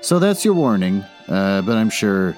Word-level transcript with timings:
So 0.00 0.18
that's 0.18 0.44
your 0.44 0.54
warning, 0.54 1.04
uh, 1.28 1.62
but 1.62 1.76
I'm 1.76 1.90
sure 1.90 2.36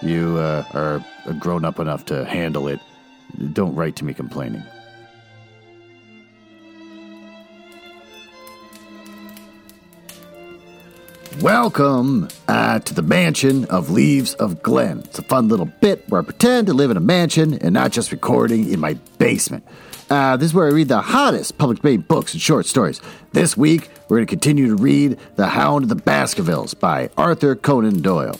you 0.00 0.38
uh, 0.38 0.64
are 0.72 1.04
grown 1.34 1.64
up 1.64 1.78
enough 1.78 2.04
to 2.06 2.24
handle 2.24 2.68
it. 2.68 2.80
Don't 3.52 3.74
write 3.74 3.96
to 3.96 4.04
me 4.04 4.14
complaining. 4.14 4.62
Welcome 11.40 12.28
uh, 12.48 12.78
to 12.80 12.94
the 12.94 13.02
mansion 13.02 13.64
of 13.66 13.90
Leaves 13.90 14.34
of 14.34 14.62
Glen. 14.62 15.00
It's 15.00 15.18
a 15.18 15.22
fun 15.22 15.48
little 15.48 15.66
bit 15.66 16.08
where 16.08 16.20
I 16.20 16.24
pretend 16.24 16.68
to 16.68 16.74
live 16.74 16.90
in 16.90 16.96
a 16.96 17.00
mansion 17.00 17.54
and 17.54 17.74
not 17.74 17.92
just 17.92 18.12
recording 18.12 18.70
in 18.70 18.78
my 18.78 18.94
basement. 19.18 19.64
Uh, 20.10 20.36
this 20.36 20.46
is 20.46 20.54
where 20.54 20.66
I 20.66 20.70
read 20.70 20.88
the 20.88 21.00
hottest 21.00 21.56
public 21.56 21.82
domain 21.82 22.00
books 22.00 22.32
and 22.32 22.42
short 22.42 22.66
stories. 22.66 23.00
This 23.32 23.56
week, 23.56 23.88
we're 24.08 24.16
going 24.16 24.26
to 24.26 24.30
continue 24.30 24.66
to 24.66 24.74
read 24.74 25.16
The 25.36 25.46
Hound 25.46 25.84
of 25.84 25.88
the 25.88 25.94
Baskervilles 25.94 26.74
by 26.74 27.10
Arthur 27.16 27.54
Conan 27.54 28.02
Doyle. 28.02 28.38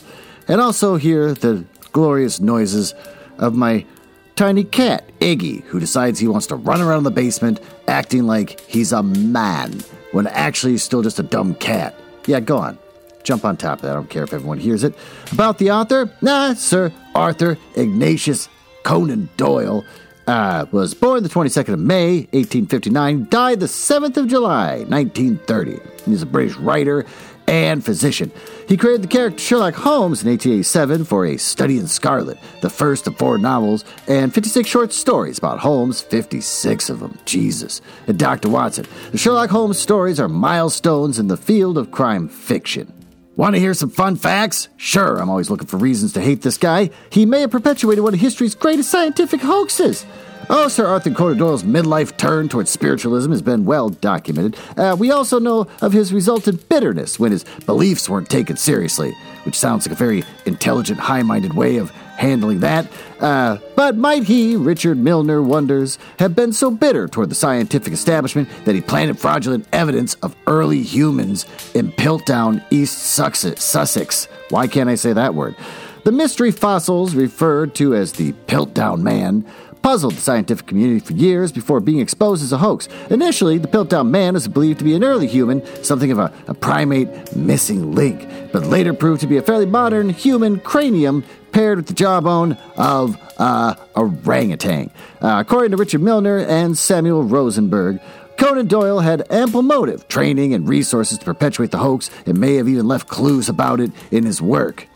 And 0.48 0.60
also 0.60 0.96
hear 0.96 1.32
the 1.32 1.64
glorious 1.92 2.40
noises 2.40 2.92
of 3.38 3.54
my 3.54 3.86
tiny 4.34 4.64
cat, 4.64 5.08
Iggy, 5.20 5.62
who 5.62 5.78
decides 5.78 6.18
he 6.18 6.26
wants 6.26 6.48
to 6.48 6.56
run 6.56 6.80
around 6.80 7.04
the 7.04 7.12
basement 7.12 7.60
acting 7.86 8.24
like 8.24 8.58
he's 8.62 8.90
a 8.90 9.04
man 9.04 9.80
when 10.10 10.26
actually 10.26 10.72
he's 10.72 10.82
still 10.82 11.02
just 11.02 11.20
a 11.20 11.22
dumb 11.22 11.54
cat. 11.54 11.94
Yeah, 12.26 12.40
go 12.40 12.58
on. 12.58 12.78
Jump 13.22 13.44
on 13.44 13.56
top 13.56 13.78
of 13.78 13.82
that. 13.82 13.92
I 13.92 13.94
don't 13.94 14.10
care 14.10 14.24
if 14.24 14.32
everyone 14.32 14.58
hears 14.58 14.82
it. 14.82 14.94
About 15.30 15.58
the 15.58 15.70
author? 15.70 16.10
Nah, 16.20 16.54
Sir 16.54 16.92
Arthur 17.14 17.58
Ignatius 17.76 18.48
Conan 18.82 19.28
Doyle 19.36 19.84
uh, 20.30 20.66
was 20.70 20.94
born 20.94 21.24
the 21.24 21.28
22nd 21.28 21.74
of 21.74 21.80
May, 21.80 22.20
1859, 22.30 23.26
died 23.28 23.58
the 23.58 23.66
7th 23.66 24.16
of 24.16 24.28
July, 24.28 24.84
1930. 24.84 25.80
He's 26.04 26.22
a 26.22 26.26
British 26.26 26.56
writer 26.56 27.04
and 27.48 27.84
physician. 27.84 28.30
He 28.68 28.76
created 28.76 29.02
the 29.02 29.08
character 29.08 29.40
Sherlock 29.40 29.74
Holmes 29.74 30.22
in 30.22 30.30
1887 30.30 31.04
for 31.04 31.26
A 31.26 31.36
Study 31.36 31.78
in 31.78 31.88
Scarlet, 31.88 32.38
the 32.60 32.70
first 32.70 33.08
of 33.08 33.18
four 33.18 33.38
novels, 33.38 33.84
and 34.06 34.32
56 34.32 34.68
short 34.68 34.92
stories 34.92 35.36
about 35.36 35.58
Holmes, 35.58 36.00
56 36.00 36.90
of 36.90 37.00
them, 37.00 37.18
Jesus, 37.24 37.82
and 38.06 38.16
Dr. 38.16 38.48
Watson. 38.48 38.86
The 39.10 39.18
Sherlock 39.18 39.50
Holmes 39.50 39.80
stories 39.80 40.20
are 40.20 40.28
milestones 40.28 41.18
in 41.18 41.26
the 41.26 41.36
field 41.36 41.76
of 41.76 41.90
crime 41.90 42.28
fiction. 42.28 42.99
Want 43.40 43.54
to 43.54 43.58
hear 43.58 43.72
some 43.72 43.88
fun 43.88 44.16
facts? 44.16 44.68
Sure, 44.76 45.16
I'm 45.16 45.30
always 45.30 45.48
looking 45.48 45.66
for 45.66 45.78
reasons 45.78 46.12
to 46.12 46.20
hate 46.20 46.42
this 46.42 46.58
guy. 46.58 46.90
He 47.08 47.24
may 47.24 47.40
have 47.40 47.50
perpetuated 47.50 48.04
one 48.04 48.12
of 48.12 48.20
history's 48.20 48.54
greatest 48.54 48.90
scientific 48.90 49.40
hoaxes. 49.40 50.04
Oh, 50.50 50.68
Sir 50.68 50.86
Arthur 50.86 51.10
Conan 51.10 51.38
Doyle's 51.38 51.62
midlife 51.62 52.18
turn 52.18 52.50
towards 52.50 52.70
spiritualism 52.70 53.30
has 53.30 53.40
been 53.40 53.64
well 53.64 53.88
documented. 53.88 54.60
Uh, 54.76 54.94
we 54.98 55.10
also 55.10 55.40
know 55.40 55.66
of 55.80 55.94
his 55.94 56.12
resultant 56.12 56.68
bitterness 56.68 57.18
when 57.18 57.32
his 57.32 57.44
beliefs 57.64 58.10
weren't 58.10 58.28
taken 58.28 58.58
seriously, 58.58 59.12
which 59.44 59.58
sounds 59.58 59.86
like 59.86 59.94
a 59.94 59.98
very 59.98 60.22
intelligent, 60.44 61.00
high 61.00 61.22
minded 61.22 61.54
way 61.54 61.78
of 61.78 61.90
handling 62.20 62.60
that. 62.60 62.86
Uh, 63.18 63.56
but 63.76 63.96
might 63.96 64.24
he, 64.24 64.54
Richard 64.54 64.98
Milner 64.98 65.42
wonders, 65.42 65.98
have 66.18 66.36
been 66.36 66.52
so 66.52 66.70
bitter 66.70 67.08
toward 67.08 67.30
the 67.30 67.34
scientific 67.34 67.92
establishment 67.92 68.48
that 68.66 68.74
he 68.74 68.82
planted 68.82 69.18
fraudulent 69.18 69.66
evidence 69.72 70.14
of 70.16 70.36
early 70.46 70.82
humans 70.82 71.46
in 71.74 71.90
Piltdown, 71.92 72.62
East 72.70 72.98
Sussex? 72.98 74.26
Why 74.50 74.66
can't 74.66 74.90
I 74.90 74.96
say 74.96 75.14
that 75.14 75.34
word? 75.34 75.56
The 76.04 76.12
mystery 76.12 76.50
fossils, 76.50 77.14
referred 77.14 77.74
to 77.76 77.94
as 77.94 78.12
the 78.12 78.32
Piltdown 78.46 79.00
Man, 79.00 79.46
puzzled 79.82 80.14
the 80.14 80.20
scientific 80.20 80.66
community 80.66 81.00
for 81.00 81.14
years 81.14 81.52
before 81.52 81.80
being 81.80 82.00
exposed 82.00 82.42
as 82.42 82.52
a 82.52 82.58
hoax. 82.58 82.88
Initially, 83.08 83.58
the 83.58 83.68
Piltdown 83.68 84.10
Man 84.10 84.34
was 84.34 84.46
believed 84.48 84.78
to 84.78 84.84
be 84.84 84.94
an 84.94 85.04
early 85.04 85.26
human, 85.26 85.64
something 85.82 86.12
of 86.12 86.18
a, 86.18 86.32
a 86.48 86.54
primate 86.54 87.34
missing 87.34 87.94
link, 87.94 88.28
but 88.52 88.64
later 88.64 88.92
proved 88.92 89.20
to 89.22 89.26
be 89.26 89.36
a 89.36 89.42
fairly 89.42 89.66
modern 89.66 90.10
human 90.10 90.60
cranium 90.60 91.24
paired 91.52 91.78
with 91.78 91.86
the 91.86 91.94
jawbone 91.94 92.52
of 92.76 93.16
uh, 93.38 93.74
orangutan. 93.94 94.90
Uh, 95.20 95.38
according 95.40 95.70
to 95.70 95.76
Richard 95.76 96.02
Milner 96.02 96.38
and 96.38 96.76
Samuel 96.76 97.24
Rosenberg, 97.24 98.00
Conan 98.36 98.68
Doyle 98.68 99.00
had 99.00 99.30
ample 99.30 99.62
motive, 99.62 100.08
training, 100.08 100.54
and 100.54 100.66
resources 100.66 101.18
to 101.18 101.24
perpetuate 101.24 101.70
the 101.70 101.78
hoax 101.78 102.10
and 102.24 102.38
may 102.38 102.54
have 102.54 102.68
even 102.68 102.88
left 102.88 103.08
clues 103.08 103.48
about 103.48 103.80
it 103.80 103.90
in 104.10 104.24
his 104.24 104.40
work. 104.40 104.88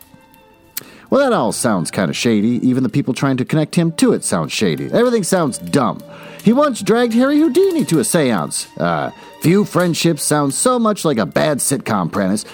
Well, 1.11 1.21
that 1.21 1.33
all 1.33 1.53
sounds 1.53 1.91
kind 1.91 2.11
of 2.11 2.17
shady. 2.17 2.67
Even 2.67 2.83
the 2.83 2.89
people 2.89 3.15
trying 3.15 3.37
to 3.37 3.45
connect 3.45 3.75
him 3.75 3.93
to 3.93 4.15
it 4.15 4.25
sounds 4.25 4.51
shady. 4.51 4.91
Everything 4.91 5.23
sounds 5.23 5.59
dumb. 5.59 6.03
He 6.43 6.53
once 6.53 6.83
dragged 6.83 7.13
Harry 7.13 7.39
Houdini 7.39 7.85
to 7.85 8.01
a 8.01 8.05
seance. 8.05 8.67
Uh, 8.79 9.11
few 9.41 9.65
friendships 9.65 10.23
sound 10.25 10.55
so 10.55 10.79
much 10.79 11.05
like 11.05 11.19
a 11.19 11.27
bad 11.27 11.59
sitcom 11.59 12.11
premise. 12.11 12.45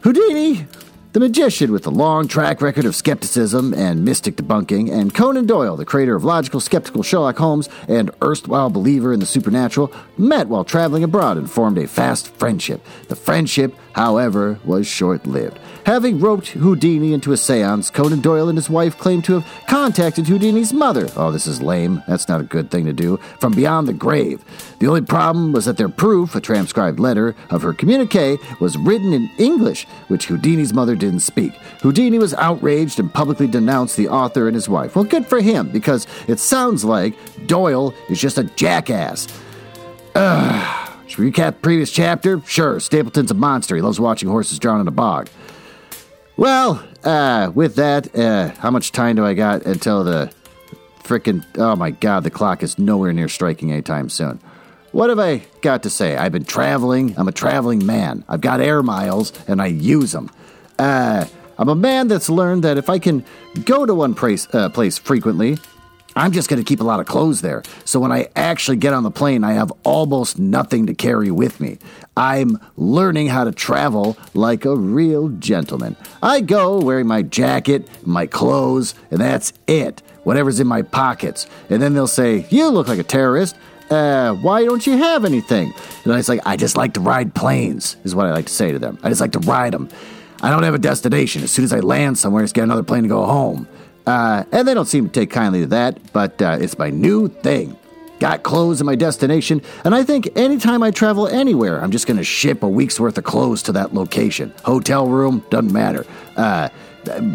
Houdini 0.00 0.66
the 1.12 1.20
magician 1.20 1.70
with 1.72 1.86
a 1.86 1.90
long 1.90 2.26
track 2.26 2.62
record 2.62 2.86
of 2.86 2.96
skepticism 2.96 3.74
and 3.74 4.02
mystic 4.02 4.36
debunking, 4.36 4.90
and 4.90 5.14
Conan 5.14 5.44
Doyle, 5.44 5.76
the 5.76 5.84
creator 5.84 6.14
of 6.14 6.24
logical, 6.24 6.58
skeptical 6.58 7.02
Sherlock 7.02 7.36
Holmes 7.36 7.68
and 7.86 8.10
erstwhile 8.22 8.70
believer 8.70 9.12
in 9.12 9.20
the 9.20 9.26
supernatural, 9.26 9.92
met 10.16 10.48
while 10.48 10.64
traveling 10.64 11.04
abroad 11.04 11.36
and 11.36 11.50
formed 11.50 11.76
a 11.76 11.86
fast 11.86 12.34
friendship. 12.36 12.82
The 13.08 13.16
friendship, 13.16 13.74
however, 13.92 14.58
was 14.64 14.86
short 14.86 15.26
lived. 15.26 15.58
Having 15.84 16.20
roped 16.20 16.48
Houdini 16.48 17.12
into 17.12 17.32
a 17.32 17.36
seance, 17.36 17.90
Conan 17.90 18.20
Doyle 18.20 18.48
and 18.48 18.56
his 18.56 18.70
wife 18.70 18.96
claimed 18.96 19.24
to 19.24 19.40
have 19.40 19.66
contacted 19.66 20.26
Houdini's 20.26 20.72
mother. 20.72 21.08
Oh, 21.16 21.30
this 21.30 21.46
is 21.46 21.60
lame. 21.60 22.02
That's 22.08 22.28
not 22.28 22.40
a 22.40 22.44
good 22.44 22.70
thing 22.70 22.86
to 22.86 22.92
do. 22.92 23.18
From 23.40 23.52
beyond 23.52 23.86
the 23.86 23.92
grave. 23.92 24.42
The 24.78 24.86
only 24.86 25.02
problem 25.02 25.52
was 25.52 25.66
that 25.66 25.76
their 25.76 25.88
proof, 25.88 26.34
a 26.34 26.40
transcribed 26.40 27.00
letter 27.00 27.34
of 27.50 27.62
her 27.62 27.74
communique, 27.74 28.38
was 28.60 28.78
written 28.78 29.12
in 29.12 29.28
English, 29.38 29.86
which 30.08 30.26
Houdini's 30.26 30.72
mother 30.72 30.94
didn't 31.02 31.20
speak. 31.20 31.52
Houdini 31.82 32.18
was 32.18 32.32
outraged 32.34 32.98
and 32.98 33.12
publicly 33.12 33.46
denounced 33.46 33.96
the 33.96 34.08
author 34.08 34.46
and 34.46 34.54
his 34.54 34.68
wife. 34.68 34.96
Well, 34.96 35.04
good 35.04 35.26
for 35.26 35.40
him, 35.40 35.68
because 35.68 36.06
it 36.28 36.38
sounds 36.38 36.84
like 36.84 37.14
Doyle 37.46 37.92
is 38.08 38.20
just 38.20 38.38
a 38.38 38.44
jackass. 38.44 39.26
Ugh. 40.14 40.92
Should 41.08 41.18
we 41.18 41.30
recap 41.30 41.60
previous 41.60 41.90
chapter? 41.90 42.40
Sure, 42.46 42.80
Stapleton's 42.80 43.30
a 43.30 43.34
monster. 43.34 43.76
He 43.76 43.82
loves 43.82 44.00
watching 44.00 44.28
horses 44.28 44.58
drown 44.58 44.80
in 44.80 44.88
a 44.88 44.92
bog. 44.92 45.28
Well, 46.38 46.82
uh, 47.04 47.52
with 47.54 47.74
that, 47.76 48.16
uh, 48.16 48.48
how 48.58 48.70
much 48.70 48.92
time 48.92 49.16
do 49.16 49.26
I 49.26 49.34
got 49.34 49.66
until 49.66 50.04
the 50.04 50.32
frickin' 51.02 51.44
oh 51.58 51.76
my 51.76 51.90
god, 51.90 52.24
the 52.24 52.30
clock 52.30 52.62
is 52.62 52.78
nowhere 52.78 53.12
near 53.12 53.28
striking 53.28 53.72
anytime 53.72 54.08
soon. 54.08 54.40
What 54.92 55.10
have 55.10 55.18
I 55.18 55.42
got 55.62 55.82
to 55.82 55.90
say? 55.90 56.16
I've 56.16 56.32
been 56.32 56.44
traveling. 56.44 57.14
I'm 57.18 57.28
a 57.28 57.32
traveling 57.32 57.84
man. 57.84 58.24
I've 58.28 58.40
got 58.40 58.60
air 58.60 58.82
miles 58.82 59.32
and 59.48 59.60
I 59.60 59.66
use 59.66 60.12
them. 60.12 60.30
Uh, 60.78 61.24
I'm 61.58 61.68
a 61.68 61.74
man 61.74 62.08
that's 62.08 62.28
learned 62.28 62.64
that 62.64 62.78
if 62.78 62.88
I 62.90 62.98
can 62.98 63.24
go 63.64 63.86
to 63.86 63.94
one 63.94 64.14
place, 64.14 64.52
uh, 64.54 64.68
place 64.68 64.98
frequently, 64.98 65.58
I'm 66.14 66.32
just 66.32 66.48
going 66.48 66.62
to 66.62 66.68
keep 66.68 66.80
a 66.80 66.84
lot 66.84 67.00
of 67.00 67.06
clothes 67.06 67.40
there. 67.40 67.62
So 67.84 67.98
when 67.98 68.12
I 68.12 68.28
actually 68.36 68.76
get 68.76 68.92
on 68.92 69.02
the 69.02 69.10
plane, 69.10 69.44
I 69.44 69.52
have 69.52 69.72
almost 69.82 70.38
nothing 70.38 70.86
to 70.86 70.94
carry 70.94 71.30
with 71.30 71.60
me. 71.60 71.78
I'm 72.16 72.58
learning 72.76 73.28
how 73.28 73.44
to 73.44 73.52
travel 73.52 74.18
like 74.34 74.64
a 74.64 74.76
real 74.76 75.28
gentleman. 75.30 75.96
I 76.22 76.40
go 76.40 76.80
wearing 76.80 77.06
my 77.06 77.22
jacket, 77.22 77.88
my 78.06 78.26
clothes, 78.26 78.94
and 79.10 79.20
that's 79.20 79.54
it. 79.66 80.02
Whatever's 80.24 80.60
in 80.60 80.66
my 80.66 80.82
pockets. 80.82 81.46
And 81.70 81.80
then 81.80 81.94
they'll 81.94 82.06
say, 82.06 82.46
You 82.50 82.68
look 82.68 82.88
like 82.88 82.98
a 82.98 83.04
terrorist. 83.04 83.56
Uh, 83.90 84.34
why 84.34 84.64
don't 84.64 84.86
you 84.86 84.96
have 84.96 85.24
anything? 85.24 85.72
And 86.04 86.12
I 86.12 86.16
was 86.16 86.28
like, 86.28 86.40
I 86.46 86.56
just 86.56 86.76
like 86.76 86.94
to 86.94 87.00
ride 87.00 87.34
planes, 87.34 87.96
is 88.04 88.14
what 88.14 88.26
I 88.26 88.32
like 88.32 88.46
to 88.46 88.52
say 88.52 88.72
to 88.72 88.78
them. 88.78 88.98
I 89.02 89.10
just 89.10 89.20
like 89.20 89.32
to 89.32 89.38
ride 89.40 89.74
them. 89.74 89.90
I 90.42 90.50
don't 90.50 90.64
have 90.64 90.74
a 90.74 90.78
destination. 90.78 91.42
As 91.42 91.52
soon 91.52 91.64
as 91.64 91.72
I 91.72 91.80
land 91.80 92.18
somewhere, 92.18 92.42
I 92.42 92.44
just 92.44 92.54
get 92.54 92.64
another 92.64 92.82
plane 92.82 93.04
to 93.04 93.08
go 93.08 93.24
home. 93.24 93.68
Uh, 94.06 94.44
and 94.50 94.66
they 94.66 94.74
don't 94.74 94.86
seem 94.86 95.06
to 95.06 95.12
take 95.12 95.30
kindly 95.30 95.60
to 95.60 95.66
that, 95.68 96.12
but 96.12 96.42
uh, 96.42 96.58
it's 96.60 96.76
my 96.76 96.90
new 96.90 97.28
thing. 97.28 97.76
Got 98.18 98.42
clothes 98.42 98.80
in 98.80 98.86
my 98.86 98.94
destination, 98.94 99.62
and 99.84 99.94
I 99.94 100.04
think 100.04 100.28
anytime 100.36 100.82
I 100.82 100.90
travel 100.90 101.26
anywhere, 101.26 101.82
I'm 101.82 101.90
just 101.90 102.06
to 102.18 102.24
ship 102.24 102.62
a 102.62 102.68
week's 102.68 103.00
worth 103.00 103.18
of 103.18 103.24
clothes 103.24 103.62
to 103.64 103.72
that 103.72 103.94
location. 103.94 104.52
Hotel 104.64 105.08
room, 105.08 105.44
doesn't 105.50 105.72
matter. 105.72 106.06
Uh, 106.36 106.68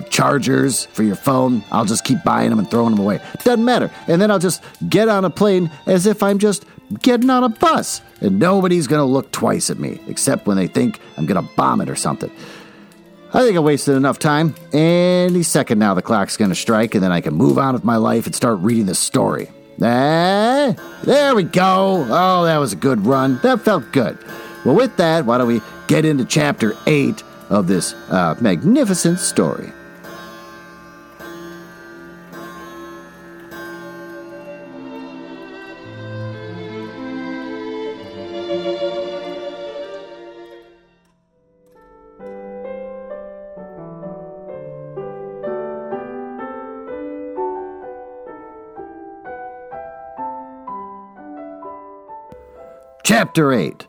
chargers 0.10 0.86
for 0.86 1.04
your 1.04 1.16
phone, 1.16 1.62
I'll 1.72 1.86
just 1.86 2.06
keep 2.06 2.24
buying 2.24 2.50
them 2.50 2.60
and 2.60 2.70
throwing 2.72 2.92
them 2.92 3.00
away. 3.00 3.20
Doesn't 3.44 3.66
matter. 3.66 3.92
And 4.08 4.22
then 4.22 4.32
I'll 4.32 4.40
just 4.40 4.64
get 4.88 5.10
on 5.10 5.26
a 5.26 5.30
plane 5.30 5.70
as 5.88 6.06
if 6.06 6.24
I'm 6.24 6.40
just 6.40 6.66
getting 7.02 7.30
on 7.30 7.44
a 7.44 7.50
bus, 7.50 8.02
and 8.22 8.40
nobody's 8.40 8.88
to 9.02 9.06
look 9.06 9.32
twice 9.32 9.70
at 9.70 9.80
me, 9.80 10.00
except 10.08 10.48
when 10.48 10.56
they 10.56 10.68
think 10.68 11.00
I'm 11.18 11.26
to 11.44 11.50
bomb 11.56 11.82
it 11.82 11.90
or 11.90 11.96
something. 11.96 12.32
I 13.34 13.42
think 13.42 13.58
I 13.58 13.60
wasted 13.60 13.96
enough 13.96 14.20
time. 14.20 14.56
Any 14.72 15.44
second 15.44 15.80
now, 15.80 15.94
the 15.94 16.02
clock's 16.02 16.38
going 16.38 16.50
to 16.50 16.56
strike, 16.56 16.96
and 16.96 17.04
then 17.04 17.12
I 17.12 17.22
can 17.22 17.34
move 17.34 17.58
on 17.58 17.74
with 17.74 17.84
my 17.84 17.98
life 17.98 18.26
and 18.26 18.34
start 18.34 18.60
reading 18.60 18.86
the 18.86 18.96
story. 18.96 19.50
Ah, 19.82 20.74
there 21.04 21.36
we 21.36 21.44
go. 21.44 22.08
Oh, 22.10 22.46
that 22.46 22.58
was 22.58 22.74
a 22.74 22.78
good 22.78 23.06
run. 23.06 23.40
That 23.44 23.62
felt 23.62 23.92
good. 23.92 24.18
Well, 24.66 24.76
with 24.76 24.96
that, 24.98 25.26
why 25.26 25.38
don't 25.38 25.48
we 25.48 25.62
get 25.88 26.06
into 26.06 26.26
chapter 26.26 26.76
8 26.88 27.22
of 27.50 27.68
this 27.68 27.94
uh, 28.10 28.36
magnificent 28.42 29.20
story? 29.20 29.72
Chapter 53.38 53.54
8 53.54 53.86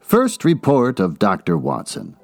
First 0.00 0.44
Report 0.44 0.98
of 0.98 1.20
Dr. 1.20 1.56
Watson. 1.56 2.16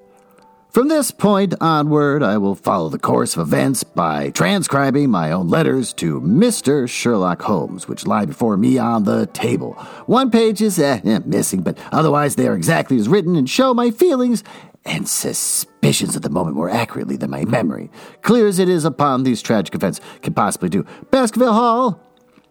From 0.70 0.88
this 0.88 1.12
point 1.12 1.54
onward, 1.60 2.20
I 2.24 2.36
will 2.36 2.56
follow 2.56 2.88
the 2.88 2.98
course 2.98 3.36
of 3.36 3.46
events 3.46 3.84
by 3.84 4.30
transcribing 4.30 5.08
my 5.08 5.30
own 5.30 5.46
letters 5.46 5.92
to 5.92 6.20
Mr. 6.20 6.88
Sherlock 6.88 7.42
Holmes, 7.42 7.86
which 7.86 8.08
lie 8.08 8.24
before 8.24 8.56
me 8.56 8.76
on 8.76 9.04
the 9.04 9.26
table. 9.26 9.74
One 10.06 10.32
page 10.32 10.60
is 10.60 10.80
eh, 10.80 11.00
eh, 11.04 11.20
missing, 11.24 11.62
but 11.62 11.78
otherwise 11.92 12.34
they 12.34 12.48
are 12.48 12.56
exactly 12.56 12.96
as 12.96 13.08
written 13.08 13.36
and 13.36 13.48
show 13.48 13.72
my 13.72 13.92
feelings 13.92 14.42
and 14.84 15.08
suspicions 15.08 16.16
at 16.16 16.22
the 16.22 16.28
moment 16.28 16.56
more 16.56 16.70
accurately 16.70 17.14
than 17.14 17.30
my 17.30 17.44
memory, 17.44 17.88
clear 18.22 18.48
as 18.48 18.58
it 18.58 18.68
is 18.68 18.84
upon 18.84 19.22
these 19.22 19.42
tragic 19.42 19.76
events, 19.76 20.00
can 20.22 20.34
possibly 20.34 20.68
do. 20.68 20.84
Baskerville 21.12 21.52
Hall, 21.52 22.00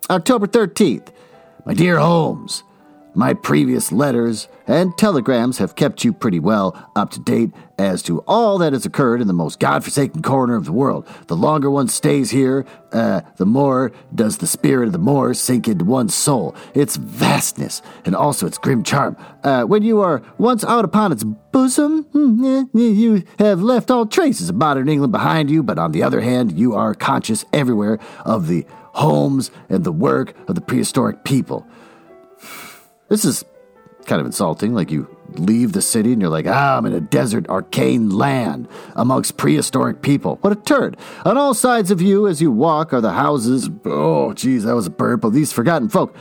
October 0.09 0.47
13th. 0.47 1.09
My 1.65 1.73
dear 1.73 1.99
Holmes, 1.99 2.63
my 3.13 3.33
previous 3.33 3.91
letters 3.91 4.47
and 4.67 4.97
telegrams 4.97 5.57
have 5.57 5.75
kept 5.75 6.03
you 6.03 6.13
pretty 6.13 6.39
well 6.39 6.89
up 6.95 7.09
to 7.11 7.19
date 7.19 7.51
as 7.77 8.01
to 8.03 8.19
all 8.27 8.57
that 8.59 8.73
has 8.73 8.85
occurred 8.85 9.21
in 9.21 9.27
the 9.27 9.33
most 9.33 9.59
godforsaken 9.59 10.21
corner 10.21 10.55
of 10.55 10.65
the 10.65 10.71
world. 10.71 11.07
The 11.27 11.35
longer 11.35 11.69
one 11.69 11.87
stays 11.87 12.31
here, 12.31 12.65
uh, 12.93 13.21
the 13.37 13.45
more 13.45 13.91
does 14.13 14.37
the 14.37 14.47
spirit 14.47 14.87
of 14.87 14.93
the 14.93 14.99
moor 14.99 15.33
sink 15.33 15.67
into 15.67 15.83
one's 15.83 16.13
soul, 16.13 16.55
its 16.73 16.95
vastness, 16.95 17.81
and 18.05 18.15
also 18.15 18.47
its 18.47 18.57
grim 18.57 18.83
charm. 18.83 19.17
Uh, 19.43 19.63
when 19.63 19.83
you 19.83 19.99
are 19.99 20.21
once 20.37 20.63
out 20.63 20.85
upon 20.85 21.11
its 21.11 21.23
bosom, 21.23 22.03
hmm, 22.03 22.63
you 22.73 23.23
have 23.39 23.61
left 23.61 23.91
all 23.91 24.05
traces 24.05 24.49
of 24.49 24.55
modern 24.55 24.87
England 24.87 25.11
behind 25.11 25.49
you, 25.49 25.63
but 25.63 25.79
on 25.79 25.91
the 25.91 26.03
other 26.03 26.21
hand, 26.21 26.57
you 26.57 26.73
are 26.75 26.93
conscious 26.93 27.45
everywhere 27.51 27.99
of 28.25 28.47
the 28.47 28.65
homes 28.93 29.51
and 29.69 29.83
the 29.83 29.91
work 29.91 30.35
of 30.47 30.55
the 30.55 30.61
prehistoric 30.61 31.23
people. 31.23 31.65
This 33.11 33.25
is 33.25 33.43
kind 34.05 34.21
of 34.21 34.25
insulting. 34.25 34.73
Like 34.73 34.89
you 34.89 35.05
leave 35.33 35.73
the 35.73 35.81
city 35.81 36.13
and 36.13 36.21
you're 36.21 36.31
like, 36.31 36.47
ah, 36.47 36.77
I'm 36.77 36.85
in 36.85 36.93
a 36.93 37.01
desert, 37.01 37.49
arcane 37.49 38.09
land 38.09 38.69
amongst 38.95 39.35
prehistoric 39.35 40.01
people. 40.01 40.37
What 40.37 40.53
a 40.53 40.55
turd. 40.55 40.95
On 41.25 41.37
all 41.37 41.53
sides 41.53 41.91
of 41.91 42.01
you 42.01 42.25
as 42.25 42.41
you 42.41 42.51
walk 42.51 42.93
are 42.93 43.01
the 43.01 43.11
houses. 43.11 43.69
Oh, 43.83 44.31
geez, 44.31 44.63
that 44.63 44.75
was 44.75 44.87
a 44.87 44.91
burp 44.91 45.25
of 45.25 45.33
these 45.33 45.51
forgotten 45.51 45.89
folk 45.89 46.15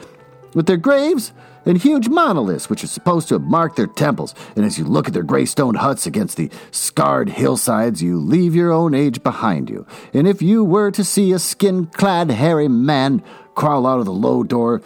with 0.53 0.67
their 0.67 0.77
graves 0.77 1.33
and 1.65 1.79
huge 1.79 2.09
monoliths 2.09 2.69
which 2.69 2.83
are 2.83 2.89
supposed 2.89 3.29
to 3.29 3.35
have 3.35 3.43
marked 3.43 3.77
their 3.77 3.87
temples. 3.87 4.35
And 4.57 4.65
as 4.65 4.77
you 4.77 4.85
look 4.85 5.07
at 5.07 5.15
their 5.15 5.23
gray 5.23 5.45
stone 5.45 5.77
huts 5.77 6.07
against 6.07 6.39
the 6.39 6.51
scarred 6.73 7.29
hillsides, 7.29 8.03
you 8.03 8.19
leave 8.19 8.57
your 8.57 8.73
own 8.73 8.95
age 8.95 9.23
behind 9.23 9.71
you. 9.71 9.87
And 10.13 10.27
if 10.27 10.43
you 10.43 10.65
were 10.65 10.91
to 10.91 11.05
see 11.05 11.31
a 11.31 11.39
skin 11.39 11.87
clad, 11.87 12.33
hairy 12.33 12.67
man 12.67 13.23
crawl 13.55 13.87
out 13.87 14.01
of 14.01 14.07
the 14.07 14.13
low 14.13 14.43
door, 14.43 14.83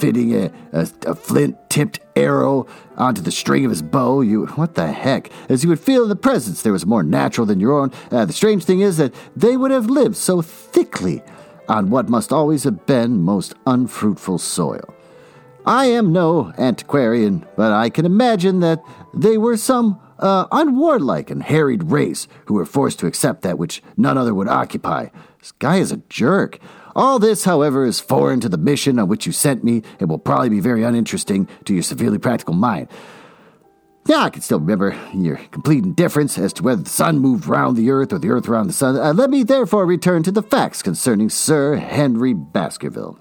fitting 0.00 0.34
a, 0.34 0.50
a, 0.72 0.88
a 1.06 1.14
flint 1.14 1.56
tipped 1.68 2.00
arrow 2.16 2.66
onto 2.96 3.20
the 3.20 3.30
string 3.30 3.64
of 3.64 3.70
his 3.70 3.82
bow. 3.82 4.22
You, 4.22 4.46
what 4.46 4.74
the 4.74 4.90
heck? 4.90 5.30
As 5.48 5.62
you 5.62 5.68
would 5.68 5.78
feel 5.80 6.08
the 6.08 6.16
presence, 6.16 6.62
there 6.62 6.72
was 6.72 6.86
more 6.86 7.02
natural 7.02 7.46
than 7.46 7.60
your 7.60 7.78
own. 7.78 7.92
Uh, 8.10 8.24
the 8.24 8.32
strange 8.32 8.64
thing 8.64 8.80
is 8.80 8.96
that 8.96 9.14
they 9.36 9.56
would 9.56 9.70
have 9.70 9.86
lived 9.86 10.16
so 10.16 10.40
thickly 10.42 11.22
on 11.68 11.90
what 11.90 12.08
must 12.08 12.32
always 12.32 12.64
have 12.64 12.86
been 12.86 13.20
most 13.20 13.54
unfruitful 13.66 14.38
soil. 14.38 14.94
I 15.66 15.84
am 15.86 16.12
no 16.12 16.52
antiquarian, 16.56 17.46
but 17.54 17.70
I 17.70 17.90
can 17.90 18.06
imagine 18.06 18.60
that 18.60 18.82
they 19.14 19.36
were 19.36 19.56
some 19.56 20.00
uh, 20.18 20.46
unwarlike 20.48 21.30
and 21.30 21.42
harried 21.42 21.90
race 21.90 22.26
who 22.46 22.54
were 22.54 22.66
forced 22.66 22.98
to 23.00 23.06
accept 23.06 23.42
that 23.42 23.58
which 23.58 23.82
none 23.96 24.18
other 24.18 24.34
would 24.34 24.48
occupy. 24.48 25.08
This 25.38 25.52
guy 25.52 25.76
is 25.76 25.92
a 25.92 26.02
jerk. 26.08 26.58
All 27.00 27.18
this, 27.18 27.44
however, 27.44 27.86
is 27.86 27.98
foreign 27.98 28.40
to 28.40 28.48
the 28.50 28.58
mission 28.58 28.98
on 28.98 29.08
which 29.08 29.24
you 29.24 29.32
sent 29.32 29.64
me 29.64 29.82
and 29.98 30.10
will 30.10 30.18
probably 30.18 30.50
be 30.50 30.60
very 30.60 30.82
uninteresting 30.82 31.48
to 31.64 31.72
your 31.72 31.82
severely 31.82 32.18
practical 32.18 32.52
mind. 32.52 32.88
Yeah, 34.06 34.18
I 34.18 34.28
can 34.28 34.42
still 34.42 34.60
remember 34.60 34.94
your 35.14 35.36
complete 35.50 35.82
indifference 35.82 36.36
as 36.36 36.52
to 36.52 36.62
whether 36.62 36.82
the 36.82 36.90
sun 36.90 37.18
moved 37.18 37.46
round 37.46 37.78
the 37.78 37.90
earth 37.90 38.12
or 38.12 38.18
the 38.18 38.28
earth 38.28 38.48
round 38.48 38.68
the 38.68 38.74
sun. 38.74 38.98
Uh, 38.98 39.14
let 39.14 39.30
me 39.30 39.44
therefore 39.44 39.86
return 39.86 40.22
to 40.24 40.30
the 40.30 40.42
facts 40.42 40.82
concerning 40.82 41.30
Sir 41.30 41.76
Henry 41.76 42.34
Baskerville. 42.34 43.18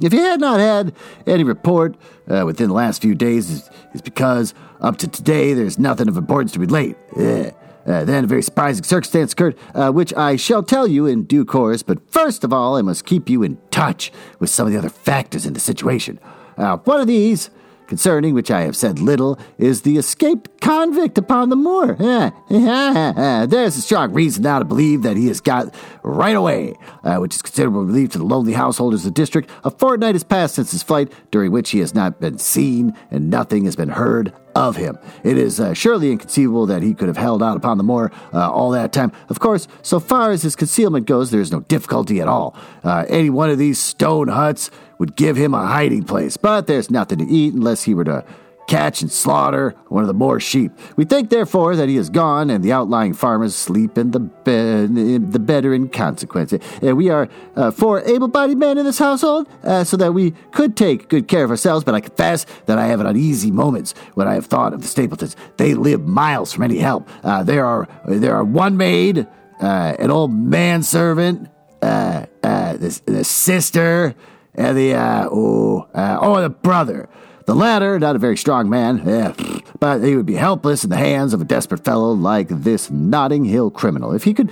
If 0.00 0.14
you 0.14 0.20
had 0.20 0.40
not 0.40 0.58
had 0.58 0.94
any 1.26 1.44
report 1.44 1.94
uh, 2.26 2.44
within 2.46 2.68
the 2.68 2.74
last 2.74 3.02
few 3.02 3.14
days, 3.14 3.68
it's 3.92 4.00
because 4.00 4.54
up 4.80 4.96
to 4.98 5.08
today 5.08 5.52
there's 5.52 5.78
nothing 5.78 6.08
of 6.08 6.16
importance 6.16 6.52
to 6.52 6.60
relate. 6.60 6.96
Ugh. 7.18 7.54
Uh, 7.86 8.04
then 8.04 8.24
a 8.24 8.26
very 8.26 8.42
surprising 8.42 8.84
circumstance 8.84 9.32
occurred, 9.32 9.56
uh, 9.74 9.90
which 9.90 10.12
I 10.14 10.36
shall 10.36 10.62
tell 10.62 10.86
you 10.86 11.06
in 11.06 11.24
due 11.24 11.44
course. 11.44 11.82
But 11.82 12.10
first 12.10 12.44
of 12.44 12.52
all, 12.52 12.76
I 12.76 12.82
must 12.82 13.04
keep 13.04 13.28
you 13.28 13.42
in 13.42 13.58
touch 13.70 14.12
with 14.38 14.50
some 14.50 14.66
of 14.66 14.72
the 14.72 14.78
other 14.78 14.88
factors 14.88 15.46
in 15.46 15.54
the 15.54 15.60
situation. 15.60 16.18
Uh, 16.56 16.78
one 16.78 17.00
of 17.00 17.06
these 17.06 17.50
concerning 17.86 18.34
which 18.34 18.50
I 18.50 18.62
have 18.62 18.76
said 18.76 18.98
little, 18.98 19.38
is 19.58 19.82
the 19.82 19.96
escaped 19.96 20.60
convict 20.60 21.18
upon 21.18 21.48
the 21.48 21.56
moor. 21.56 21.94
There's 22.48 23.76
a 23.76 23.80
strong 23.80 24.12
reason 24.12 24.42
now 24.42 24.58
to 24.58 24.64
believe 24.64 25.02
that 25.02 25.16
he 25.16 25.28
has 25.28 25.40
got 25.40 25.74
right 26.02 26.36
away, 26.36 26.74
uh, 27.04 27.16
which 27.16 27.34
is 27.34 27.42
considerable 27.42 27.84
relief 27.84 28.10
to 28.10 28.18
the 28.18 28.24
lonely 28.24 28.52
householders 28.52 29.04
of 29.04 29.14
the 29.14 29.20
district. 29.20 29.50
A 29.64 29.70
fortnight 29.70 30.14
has 30.14 30.24
passed 30.24 30.56
since 30.56 30.72
his 30.72 30.82
flight, 30.82 31.12
during 31.30 31.52
which 31.52 31.70
he 31.70 31.78
has 31.80 31.94
not 31.94 32.20
been 32.20 32.38
seen 32.38 32.96
and 33.10 33.30
nothing 33.30 33.64
has 33.64 33.76
been 33.76 33.90
heard 33.90 34.32
of 34.56 34.76
him. 34.76 34.98
It 35.22 35.36
is 35.36 35.60
uh, 35.60 35.74
surely 35.74 36.10
inconceivable 36.10 36.64
that 36.66 36.82
he 36.82 36.94
could 36.94 37.08
have 37.08 37.18
held 37.18 37.42
out 37.42 37.58
upon 37.58 37.76
the 37.76 37.84
moor 37.84 38.10
uh, 38.32 38.50
all 38.50 38.70
that 38.70 38.90
time. 38.92 39.12
Of 39.28 39.38
course, 39.38 39.68
so 39.82 40.00
far 40.00 40.30
as 40.30 40.42
his 40.42 40.56
concealment 40.56 41.06
goes, 41.06 41.30
there 41.30 41.42
is 41.42 41.52
no 41.52 41.60
difficulty 41.60 42.20
at 42.22 42.28
all. 42.28 42.56
Uh, 42.82 43.04
any 43.08 43.28
one 43.28 43.50
of 43.50 43.58
these 43.58 43.78
stone 43.78 44.28
huts 44.28 44.70
would 44.98 45.14
give 45.14 45.36
him 45.36 45.52
a 45.52 45.66
hiding 45.66 46.04
place, 46.04 46.38
but 46.38 46.66
there's 46.66 46.90
nothing 46.90 47.18
to 47.18 47.26
eat 47.26 47.52
unless 47.52 47.82
he 47.82 47.92
were 47.92 48.04
to 48.04 48.24
catch 48.66 49.02
and 49.02 49.10
slaughter 49.10 49.74
one 49.88 50.02
of 50.02 50.08
the 50.08 50.14
Moor 50.14 50.40
sheep. 50.40 50.72
We 50.96 51.04
think, 51.04 51.30
therefore, 51.30 51.76
that 51.76 51.88
he 51.88 51.96
is 51.96 52.10
gone, 52.10 52.50
and 52.50 52.64
the 52.64 52.72
outlying 52.72 53.14
farmers 53.14 53.54
sleep 53.54 53.96
in 53.96 54.10
the 54.10 54.20
bed, 54.20 54.90
in 54.90 55.30
the 55.30 55.38
better 55.38 55.72
in 55.72 55.88
consequence. 55.88 56.52
And 56.52 56.96
we 56.96 57.10
are 57.10 57.28
uh, 57.54 57.70
four 57.70 58.02
able-bodied 58.02 58.58
men 58.58 58.78
in 58.78 58.84
this 58.84 58.98
household, 58.98 59.48
uh, 59.62 59.84
so 59.84 59.96
that 59.96 60.12
we 60.12 60.32
could 60.52 60.76
take 60.76 61.08
good 61.08 61.28
care 61.28 61.44
of 61.44 61.50
ourselves. 61.50 61.84
But 61.84 61.94
I 61.94 62.00
confess 62.00 62.46
that 62.66 62.78
I 62.78 62.86
have 62.86 63.00
uneasy 63.00 63.50
moments 63.50 63.94
when 64.14 64.26
I 64.26 64.34
have 64.34 64.46
thought 64.46 64.72
of 64.72 64.82
the 64.82 64.88
Stapletons. 64.88 65.36
They 65.56 65.74
live 65.74 66.06
miles 66.06 66.52
from 66.52 66.64
any 66.64 66.78
help. 66.78 67.08
Uh, 67.22 67.42
there 67.42 67.64
are 67.64 67.88
there 68.06 68.34
are 68.34 68.44
one 68.44 68.76
maid, 68.76 69.26
uh, 69.60 69.96
an 69.98 70.10
old 70.10 70.32
manservant, 70.34 71.48
uh, 71.82 72.26
the 72.42 73.22
sister 73.24 74.14
and 74.54 74.76
the 74.76 74.94
uh, 74.94 75.28
oh, 75.30 75.88
uh, 75.94 76.18
oh, 76.20 76.40
the 76.40 76.50
brother. 76.50 77.08
The 77.46 77.54
latter, 77.54 77.98
not 78.00 78.16
a 78.16 78.18
very 78.18 78.36
strong 78.36 78.68
man, 78.68 79.08
eh, 79.08 79.32
but 79.78 80.02
he 80.02 80.16
would 80.16 80.26
be 80.26 80.34
helpless 80.34 80.82
in 80.82 80.90
the 80.90 80.96
hands 80.96 81.32
of 81.32 81.40
a 81.40 81.44
desperate 81.44 81.84
fellow 81.84 82.10
like 82.10 82.48
this 82.48 82.90
Notting 82.90 83.44
Hill 83.44 83.70
criminal. 83.70 84.12
If 84.12 84.24
he 84.24 84.34
could 84.34 84.50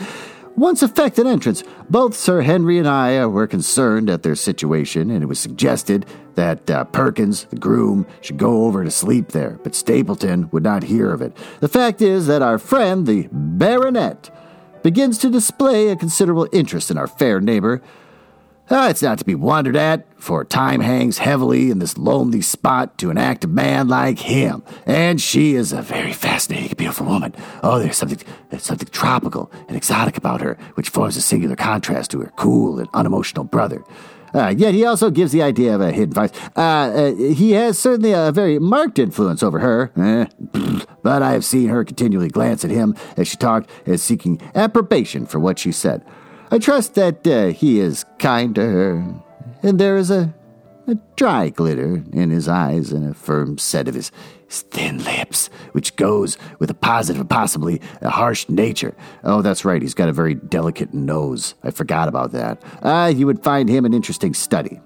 once 0.55 0.81
effect 0.81 1.19
an 1.19 1.27
entrance, 1.27 1.65
both 1.91 2.15
Sir 2.15 2.43
Henry 2.43 2.79
and 2.79 2.87
I 2.87 3.27
were 3.27 3.49
concerned 3.49 4.09
at 4.09 4.23
their 4.23 4.37
situation, 4.37 5.11
and 5.11 5.25
it 5.25 5.27
was 5.27 5.41
suggested 5.41 6.07
that 6.37 6.71
uh, 6.71 6.85
Perkins, 6.85 7.47
the 7.47 7.57
groom, 7.57 8.07
should 8.21 8.39
go 8.39 8.65
over 8.65 8.85
to 8.85 8.91
sleep 8.93 9.31
there, 9.31 9.59
but 9.65 9.75
Stapleton 9.75 10.49
would 10.53 10.63
not 10.63 10.85
hear 10.85 11.13
of 11.13 11.21
it. 11.21 11.37
The 11.59 11.69
fact 11.69 12.01
is 12.01 12.29
that 12.29 12.43
our 12.43 12.59
friend, 12.59 13.09
the 13.09 13.29
baronet, 13.33 14.31
begins 14.85 15.19
to 15.19 15.31
display 15.31 15.89
a 15.89 15.97
considerable 15.97 16.49
interest 16.53 16.93
in 16.93 16.99
our 16.99 17.09
fair 17.09 17.41
neighbor, 17.41 17.83
uh, 18.71 18.89
it's 18.91 19.03
not 19.03 19.19
to 19.19 19.25
be 19.25 19.35
wondered 19.35 19.77
at, 19.77 20.07
for 20.17 20.45
time 20.45 20.81
hangs 20.81 21.19
heavily 21.19 21.71
in 21.71 21.81
this 21.81 21.99
lonely 21.99 22.41
spot 22.41 22.97
to 22.99 23.11
an 23.11 23.19
active 23.19 23.51
man 23.51 23.89
like 23.89 24.19
him. 24.19 24.63
And 24.87 25.21
she 25.21 25.55
is 25.55 25.73
a 25.73 25.83
very 25.83 26.13
fascinating, 26.15 26.75
beautiful 26.77 27.07
woman. 27.07 27.35
Oh, 27.63 27.79
there's 27.79 27.97
something, 27.97 28.21
something 28.59 28.89
tropical 28.89 29.53
and 29.69 29.77
exotic 29.77 30.17
about 30.17 30.41
her, 30.41 30.57
which 30.75 30.89
forms 30.89 31.17
a 31.17 31.21
singular 31.21 31.57
contrast 31.57 32.11
to 32.13 32.21
her 32.21 32.33
cool 32.37 32.79
and 32.79 32.89
unemotional 32.95 33.45
brother. 33.45 33.85
Uh, 34.35 34.49
yet 34.57 34.75
he 34.75 34.85
also 34.85 35.11
gives 35.11 35.31
the 35.31 35.43
idea 35.43 35.75
of 35.75 35.81
a 35.81 35.93
hidden 35.93 36.13
vice. 36.13 36.33
Uh, 36.57 36.61
uh, 36.61 37.15
he 37.15 37.53
has 37.53 37.79
certainly 37.79 38.13
a 38.13 38.33
very 38.33 38.59
marked 38.59 38.99
influence 38.99 39.43
over 39.43 39.61
her. 39.61 39.93
Eh, 39.97 40.85
but 41.03 41.23
I 41.23 41.33
have 41.33 41.45
seen 41.45 41.69
her 41.69 41.85
continually 41.85 42.29
glance 42.29 42.65
at 42.65 42.71
him 42.71 42.97
as 43.17 43.29
she 43.29 43.37
talked, 43.37 43.71
as 43.87 44.03
seeking 44.03 44.41
approbation 44.55 45.27
for 45.27 45.39
what 45.39 45.59
she 45.59 45.71
said. 45.71 46.05
I 46.55 46.59
trust 46.59 46.95
that 46.95 47.27
uh, 47.27 47.47
he 47.47 47.81
is 47.81 48.05
kind 48.21 48.55
to 48.55 48.61
her, 48.61 49.05
and 49.65 49.81
there 49.81 49.97
is 49.97 50.09
a, 50.09 50.33
a 50.87 50.95
dry 51.17 51.49
glitter 51.49 52.05
in 52.13 52.31
his 52.31 52.47
eyes 52.47 52.93
and 52.93 53.11
a 53.11 53.13
firm 53.13 53.59
set 53.59 53.89
of 53.89 53.97
his, 53.97 54.13
his 54.47 54.63
thin 54.63 55.03
lips, 55.03 55.51
which 55.73 55.97
goes 55.97 56.39
with 56.61 56.71
a 56.71 56.75
positive 56.75 57.19
and 57.19 57.29
possibly 57.29 57.81
a 58.03 58.09
harsh 58.09 58.49
nature. 58.49 58.95
Oh, 59.25 59.43
that's 59.43 59.65
right, 59.65 59.83
he's 59.83 59.95
got 59.95 60.09
a 60.09 60.13
very 60.13 60.37
delicate 60.37 60.95
nose. 60.95 61.57
I 61.65 61.73
forgot 61.73 62.07
about 62.07 62.31
that. 62.31 62.63
Uh, 62.83 63.13
you 63.13 63.27
would 63.27 63.43
find 63.43 63.69
him 63.69 63.85
an 63.85 63.93
interesting 63.93 64.33
study. 64.33 64.81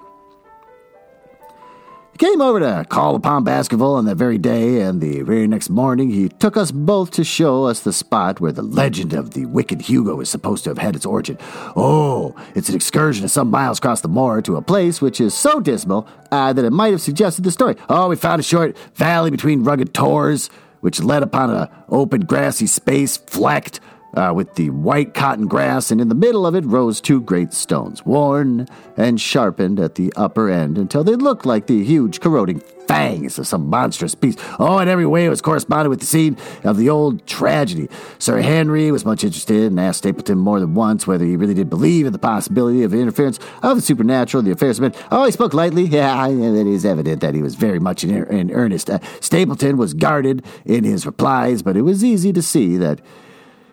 Came 2.18 2.40
over 2.40 2.58
to 2.58 2.84
call 2.88 3.14
upon 3.14 3.44
Baskerville 3.44 3.94
on 3.94 4.04
that 4.06 4.16
very 4.16 4.38
day, 4.38 4.80
and 4.80 5.00
the 5.00 5.22
very 5.22 5.46
next 5.46 5.70
morning 5.70 6.10
he 6.10 6.28
took 6.28 6.56
us 6.56 6.72
both 6.72 7.12
to 7.12 7.22
show 7.22 7.66
us 7.66 7.78
the 7.78 7.92
spot 7.92 8.40
where 8.40 8.50
the 8.50 8.60
legend 8.60 9.12
of 9.12 9.34
the 9.34 9.46
wicked 9.46 9.82
Hugo 9.82 10.20
is 10.20 10.28
supposed 10.28 10.64
to 10.64 10.70
have 10.70 10.78
had 10.78 10.96
its 10.96 11.06
origin. 11.06 11.38
Oh, 11.76 12.34
it's 12.56 12.68
an 12.68 12.74
excursion 12.74 13.24
of 13.24 13.30
some 13.30 13.52
miles 13.52 13.78
across 13.78 14.00
the 14.00 14.08
moor 14.08 14.42
to 14.42 14.56
a 14.56 14.62
place 14.62 15.00
which 15.00 15.20
is 15.20 15.32
so 15.32 15.60
dismal 15.60 16.08
uh, 16.32 16.52
that 16.52 16.64
it 16.64 16.72
might 16.72 16.90
have 16.90 17.00
suggested 17.00 17.44
the 17.44 17.52
story. 17.52 17.76
Oh, 17.88 18.08
we 18.08 18.16
found 18.16 18.40
a 18.40 18.42
short 18.42 18.76
valley 18.96 19.30
between 19.30 19.62
rugged 19.62 19.94
tors, 19.94 20.50
which 20.80 21.00
led 21.00 21.22
upon 21.22 21.50
an 21.50 21.68
open 21.88 22.22
grassy 22.22 22.66
space 22.66 23.16
flecked 23.16 23.78
uh, 24.14 24.32
with 24.34 24.54
the 24.54 24.70
white 24.70 25.14
cotton 25.14 25.46
grass, 25.46 25.90
and 25.90 26.00
in 26.00 26.08
the 26.08 26.14
middle 26.14 26.46
of 26.46 26.54
it 26.54 26.64
rose 26.64 27.00
two 27.00 27.20
great 27.20 27.52
stones, 27.52 28.04
worn 28.04 28.66
and 28.96 29.20
sharpened 29.20 29.78
at 29.78 29.96
the 29.96 30.12
upper 30.16 30.48
end 30.48 30.78
until 30.78 31.04
they 31.04 31.14
looked 31.14 31.46
like 31.46 31.66
the 31.66 31.84
huge 31.84 32.20
corroding 32.20 32.60
fangs 32.88 33.38
of 33.38 33.46
some 33.46 33.68
monstrous 33.68 34.14
beast. 34.14 34.38
Oh, 34.58 34.78
in 34.78 34.88
every 34.88 35.04
way 35.04 35.26
it 35.26 35.28
was 35.28 35.42
corresponded 35.42 35.90
with 35.90 36.00
the 36.00 36.06
scene 36.06 36.38
of 36.64 36.78
the 36.78 36.88
old 36.88 37.26
tragedy. 37.26 37.88
Sir 38.18 38.40
Henry 38.40 38.90
was 38.90 39.04
much 39.04 39.22
interested 39.22 39.64
and 39.64 39.78
asked 39.78 39.98
Stapleton 39.98 40.38
more 40.38 40.58
than 40.58 40.74
once 40.74 41.06
whether 41.06 41.24
he 41.24 41.36
really 41.36 41.52
did 41.52 41.68
believe 41.68 42.06
in 42.06 42.14
the 42.14 42.18
possibility 42.18 42.82
of 42.82 42.94
interference 42.94 43.38
of 43.62 43.76
the 43.76 43.82
supernatural 43.82 44.40
in 44.40 44.46
the 44.46 44.52
affairs 44.52 44.78
of 44.78 44.82
men. 44.82 44.94
Oh, 45.10 45.26
he 45.26 45.32
spoke 45.32 45.54
lightly. 45.54 45.86
Yeah, 45.98 46.28
it 46.28 46.66
is 46.66 46.84
evident 46.84 47.20
that 47.22 47.34
he 47.34 47.42
was 47.42 47.56
very 47.56 47.80
much 47.80 48.04
in, 48.04 48.10
in 48.26 48.52
earnest. 48.52 48.88
Uh, 48.88 49.00
Stapleton 49.20 49.76
was 49.76 49.94
guarded 49.94 50.44
in 50.64 50.84
his 50.84 51.04
replies, 51.04 51.60
but 51.60 51.76
it 51.76 51.82
was 51.82 52.04
easy 52.04 52.32
to 52.32 52.40
see 52.40 52.76
that 52.76 53.00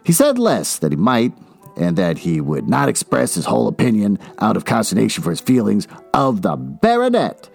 he 0.05 0.13
said 0.13 0.37
less 0.37 0.77
that 0.79 0.91
he 0.91 0.97
might, 0.97 1.33
and 1.75 1.97
that 1.97 2.19
he 2.19 2.39
would 2.39 2.69
not 2.69 2.89
express 2.89 3.33
his 3.35 3.45
whole 3.45 3.67
opinion 3.67 4.19
out 4.39 4.55
of 4.55 4.65
consternation 4.65 5.23
for 5.23 5.31
his 5.31 5.41
feelings 5.41 5.87
of 6.13 6.41
the 6.41 6.55
baronet. 6.55 7.49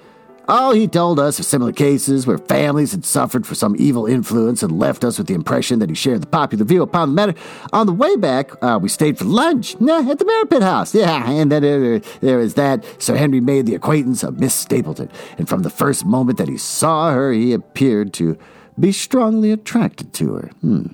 All 0.48 0.72
he 0.72 0.88
told 0.88 1.20
us 1.20 1.38
of 1.38 1.44
similar 1.44 1.70
cases 1.70 2.26
where 2.26 2.36
families 2.36 2.90
had 2.90 3.04
suffered 3.04 3.46
for 3.46 3.54
some 3.54 3.76
evil 3.78 4.06
influence 4.06 4.64
and 4.64 4.76
left 4.80 5.04
us 5.04 5.16
with 5.16 5.28
the 5.28 5.34
impression 5.34 5.78
that 5.78 5.88
he 5.88 5.94
shared 5.94 6.22
the 6.22 6.26
popular 6.26 6.64
view 6.64 6.82
upon 6.82 7.10
the 7.10 7.14
matter. 7.14 7.34
On 7.72 7.86
the 7.86 7.92
way 7.92 8.16
back, 8.16 8.50
uh, 8.60 8.76
we 8.82 8.88
stayed 8.88 9.16
for 9.16 9.26
lunch 9.26 9.74
at 9.74 9.78
the 10.18 10.24
Merripit 10.24 10.62
House. 10.62 10.92
Yeah, 10.92 11.30
and 11.30 11.52
then 11.52 11.62
there, 11.62 12.00
there 12.20 12.38
was 12.38 12.54
that. 12.54 12.84
Sir 13.00 13.14
Henry 13.14 13.40
made 13.40 13.66
the 13.66 13.76
acquaintance 13.76 14.24
of 14.24 14.40
Miss 14.40 14.52
Stapleton, 14.52 15.08
and 15.38 15.48
from 15.48 15.62
the 15.62 15.70
first 15.70 16.04
moment 16.04 16.36
that 16.38 16.48
he 16.48 16.58
saw 16.58 17.12
her, 17.12 17.32
he 17.32 17.52
appeared 17.52 18.12
to 18.14 18.36
be 18.78 18.90
strongly 18.90 19.52
attracted 19.52 20.12
to 20.14 20.34
her. 20.34 20.50
Hmm 20.62 20.86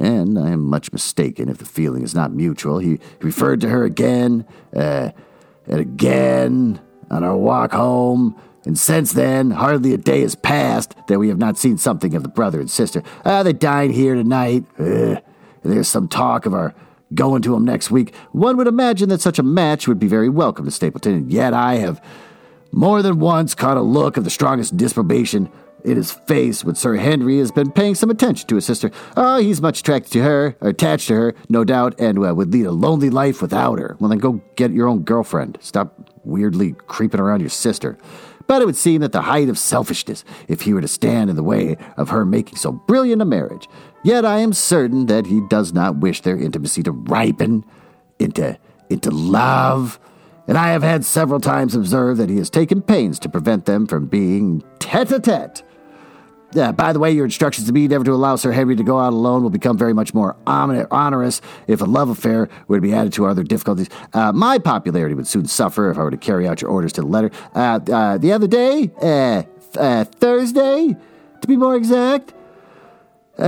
and 0.00 0.38
I 0.38 0.50
am 0.50 0.62
much 0.62 0.92
mistaken 0.92 1.48
if 1.48 1.58
the 1.58 1.64
feeling 1.64 2.02
is 2.02 2.14
not 2.14 2.32
mutual. 2.32 2.78
He 2.78 2.98
referred 3.20 3.60
to 3.62 3.68
her 3.68 3.84
again 3.84 4.46
uh, 4.74 5.10
and 5.66 5.80
again 5.80 6.80
on 7.10 7.22
our 7.22 7.36
walk 7.36 7.72
home, 7.72 8.36
and 8.64 8.78
since 8.78 9.12
then, 9.12 9.50
hardly 9.50 9.92
a 9.92 9.98
day 9.98 10.22
has 10.22 10.34
passed 10.34 10.94
that 11.06 11.18
we 11.18 11.28
have 11.28 11.38
not 11.38 11.58
seen 11.58 11.76
something 11.76 12.14
of 12.14 12.22
the 12.22 12.28
brother 12.28 12.60
and 12.60 12.70
sister. 12.70 13.02
Ah, 13.24 13.42
they 13.42 13.52
dine 13.52 13.90
here 13.90 14.14
tonight. 14.14 14.64
Uh, 14.78 15.16
there's 15.62 15.88
some 15.88 16.08
talk 16.08 16.46
of 16.46 16.54
our 16.54 16.74
going 17.14 17.42
to 17.42 17.52
them 17.52 17.64
next 17.64 17.90
week. 17.90 18.14
One 18.32 18.56
would 18.56 18.66
imagine 18.66 19.08
that 19.10 19.20
such 19.20 19.38
a 19.38 19.42
match 19.42 19.86
would 19.86 19.98
be 19.98 20.08
very 20.08 20.28
welcome 20.28 20.64
to 20.64 20.70
Stapleton, 20.70 21.14
and 21.14 21.30
yet 21.30 21.52
I 21.52 21.74
have 21.74 22.02
more 22.72 23.02
than 23.02 23.20
once 23.20 23.54
caught 23.54 23.76
a 23.76 23.82
look 23.82 24.16
of 24.16 24.24
the 24.24 24.30
strongest 24.30 24.76
disprobation 24.76 25.50
in 25.84 25.96
his 25.96 26.12
face 26.12 26.64
when 26.64 26.74
Sir 26.74 26.96
Henry 26.96 27.38
has 27.38 27.52
been 27.52 27.70
paying 27.70 27.94
some 27.94 28.10
attention 28.10 28.48
to 28.48 28.54
his 28.54 28.64
sister. 28.64 28.90
Oh, 29.16 29.38
he's 29.38 29.60
much 29.60 29.80
attracted 29.80 30.12
to 30.12 30.22
her, 30.22 30.56
attached 30.60 31.08
to 31.08 31.14
her, 31.14 31.34
no 31.48 31.62
doubt, 31.62 32.00
and 32.00 32.18
uh, 32.24 32.34
would 32.34 32.52
lead 32.52 32.66
a 32.66 32.72
lonely 32.72 33.10
life 33.10 33.42
without 33.42 33.78
her. 33.78 33.96
Well, 34.00 34.08
then 34.08 34.18
go 34.18 34.42
get 34.56 34.72
your 34.72 34.88
own 34.88 35.02
girlfriend. 35.02 35.58
Stop 35.60 36.10
weirdly 36.24 36.74
creeping 36.86 37.20
around 37.20 37.40
your 37.40 37.50
sister. 37.50 37.98
But 38.46 38.62
it 38.62 38.66
would 38.66 38.76
seem 38.76 39.00
that 39.02 39.12
the 39.12 39.22
height 39.22 39.48
of 39.48 39.58
selfishness 39.58 40.24
if 40.48 40.62
he 40.62 40.74
were 40.74 40.80
to 40.80 40.88
stand 40.88 41.30
in 41.30 41.36
the 41.36 41.42
way 41.42 41.76
of 41.96 42.10
her 42.10 42.24
making 42.24 42.56
so 42.56 42.72
brilliant 42.72 43.22
a 43.22 43.24
marriage. 43.24 43.68
Yet 44.02 44.24
I 44.24 44.38
am 44.38 44.52
certain 44.52 45.06
that 45.06 45.26
he 45.26 45.40
does 45.48 45.72
not 45.72 45.98
wish 45.98 46.20
their 46.20 46.36
intimacy 46.36 46.82
to 46.82 46.92
ripen 46.92 47.64
into, 48.18 48.58
into 48.90 49.10
love. 49.10 49.98
And 50.46 50.58
I 50.58 50.68
have 50.68 50.82
had 50.82 51.06
several 51.06 51.40
times 51.40 51.74
observed 51.74 52.20
that 52.20 52.28
he 52.28 52.36
has 52.36 52.50
taken 52.50 52.82
pains 52.82 53.18
to 53.20 53.30
prevent 53.30 53.64
them 53.64 53.86
from 53.86 54.06
being 54.06 54.62
tete 54.78 55.12
a 55.12 55.20
tete. 55.20 55.62
Uh, 56.56 56.72
by 56.72 56.92
the 56.92 56.98
way, 56.98 57.10
your 57.10 57.24
instructions 57.24 57.66
to 57.66 57.72
me 57.72 57.88
never 57.88 58.04
to 58.04 58.12
allow 58.12 58.36
Sir 58.36 58.52
Henry 58.52 58.76
to 58.76 58.82
go 58.82 58.98
out 58.98 59.12
alone 59.12 59.42
will 59.42 59.50
become 59.50 59.76
very 59.76 59.92
much 59.92 60.14
more 60.14 60.36
onerous 60.46 61.40
if 61.66 61.80
a 61.80 61.84
love 61.84 62.08
affair 62.08 62.48
were 62.68 62.76
to 62.76 62.80
be 62.80 62.92
added 62.92 63.12
to 63.14 63.26
other 63.26 63.42
difficulties. 63.42 63.88
Uh, 64.12 64.32
my 64.32 64.58
popularity 64.58 65.14
would 65.14 65.26
soon 65.26 65.46
suffer 65.46 65.90
if 65.90 65.98
I 65.98 66.02
were 66.02 66.10
to 66.10 66.16
carry 66.16 66.46
out 66.46 66.62
your 66.62 66.70
orders 66.70 66.92
to 66.94 67.00
the 67.00 67.06
letter. 67.06 67.30
Uh, 67.54 67.80
uh 67.92 68.18
the 68.18 68.32
other 68.32 68.46
day, 68.46 68.90
uh, 69.00 69.42
uh, 69.78 70.04
Thursday, 70.04 70.96
to 71.40 71.48
be 71.48 71.56
more 71.56 71.76
exact, 71.76 72.32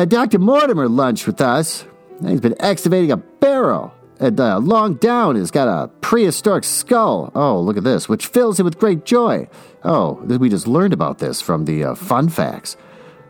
Dr. 0.08 0.38
Mortimer 0.38 0.88
lunched 0.88 1.26
with 1.26 1.40
us. 1.40 1.84
He's 2.26 2.40
been 2.40 2.56
excavating 2.60 3.12
a 3.12 3.16
barrow. 3.16 3.92
And 4.18 4.38
long 4.38 4.94
down, 4.94 5.36
he's 5.36 5.50
got 5.50 5.68
a 5.68 5.88
prehistoric 6.00 6.64
skull. 6.64 7.30
Oh, 7.34 7.60
look 7.60 7.76
at 7.76 7.84
this, 7.84 8.08
which 8.08 8.26
fills 8.26 8.58
him 8.58 8.64
with 8.64 8.78
great 8.78 9.04
joy. 9.04 9.46
Oh, 9.84 10.14
we 10.24 10.48
just 10.48 10.66
learned 10.66 10.94
about 10.94 11.18
this 11.18 11.40
from 11.40 11.66
the 11.66 11.94
fun 11.94 12.30
facts. 12.30 12.76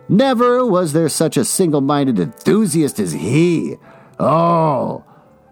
Never 0.08 0.64
was 0.64 0.92
there 0.92 1.08
such 1.08 1.36
a 1.36 1.44
single 1.44 1.80
minded 1.80 2.18
enthusiast 2.18 3.00
as 3.00 3.12
he. 3.12 3.76
Oh, 4.18 5.04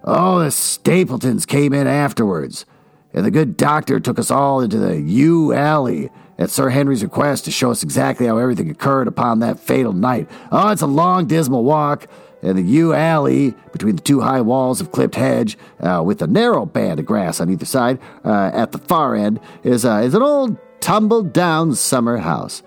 oh, 0.04 0.38
the 0.38 0.50
Stapletons 0.50 1.44
came 1.44 1.72
in 1.72 1.86
afterwards, 1.86 2.64
and 3.12 3.24
the 3.24 3.30
good 3.30 3.56
doctor 3.56 3.98
took 3.98 4.18
us 4.18 4.30
all 4.30 4.60
into 4.60 4.78
the 4.78 5.00
yew 5.00 5.52
alley 5.52 6.10
at 6.38 6.50
Sir 6.50 6.68
Henry's 6.68 7.02
request 7.02 7.44
to 7.44 7.50
show 7.50 7.70
us 7.70 7.82
exactly 7.82 8.26
how 8.26 8.38
everything 8.38 8.70
occurred 8.70 9.08
upon 9.08 9.40
that 9.40 9.58
fatal 9.58 9.92
night. 9.92 10.28
Oh, 10.50 10.70
it's 10.70 10.82
a 10.82 10.86
long, 10.86 11.26
dismal 11.26 11.64
walk, 11.64 12.06
and 12.42 12.56
the 12.56 12.62
yew 12.62 12.92
alley 12.92 13.54
between 13.72 13.96
the 13.96 14.02
two 14.02 14.20
high 14.20 14.40
walls 14.40 14.80
of 14.80 14.92
clipped 14.92 15.14
hedge, 15.16 15.58
uh, 15.80 16.02
with 16.04 16.22
a 16.22 16.26
narrow 16.26 16.64
band 16.64 17.00
of 17.00 17.06
grass 17.06 17.40
on 17.40 17.50
either 17.50 17.64
side, 17.64 17.98
uh, 18.24 18.50
at 18.52 18.72
the 18.72 18.78
far 18.78 19.14
end, 19.14 19.40
is, 19.62 19.84
uh, 19.84 20.02
is 20.04 20.14
an 20.14 20.22
old 20.22 20.56
tumble 20.80 21.22
down 21.22 21.74
summer 21.74 22.18
house. 22.18 22.62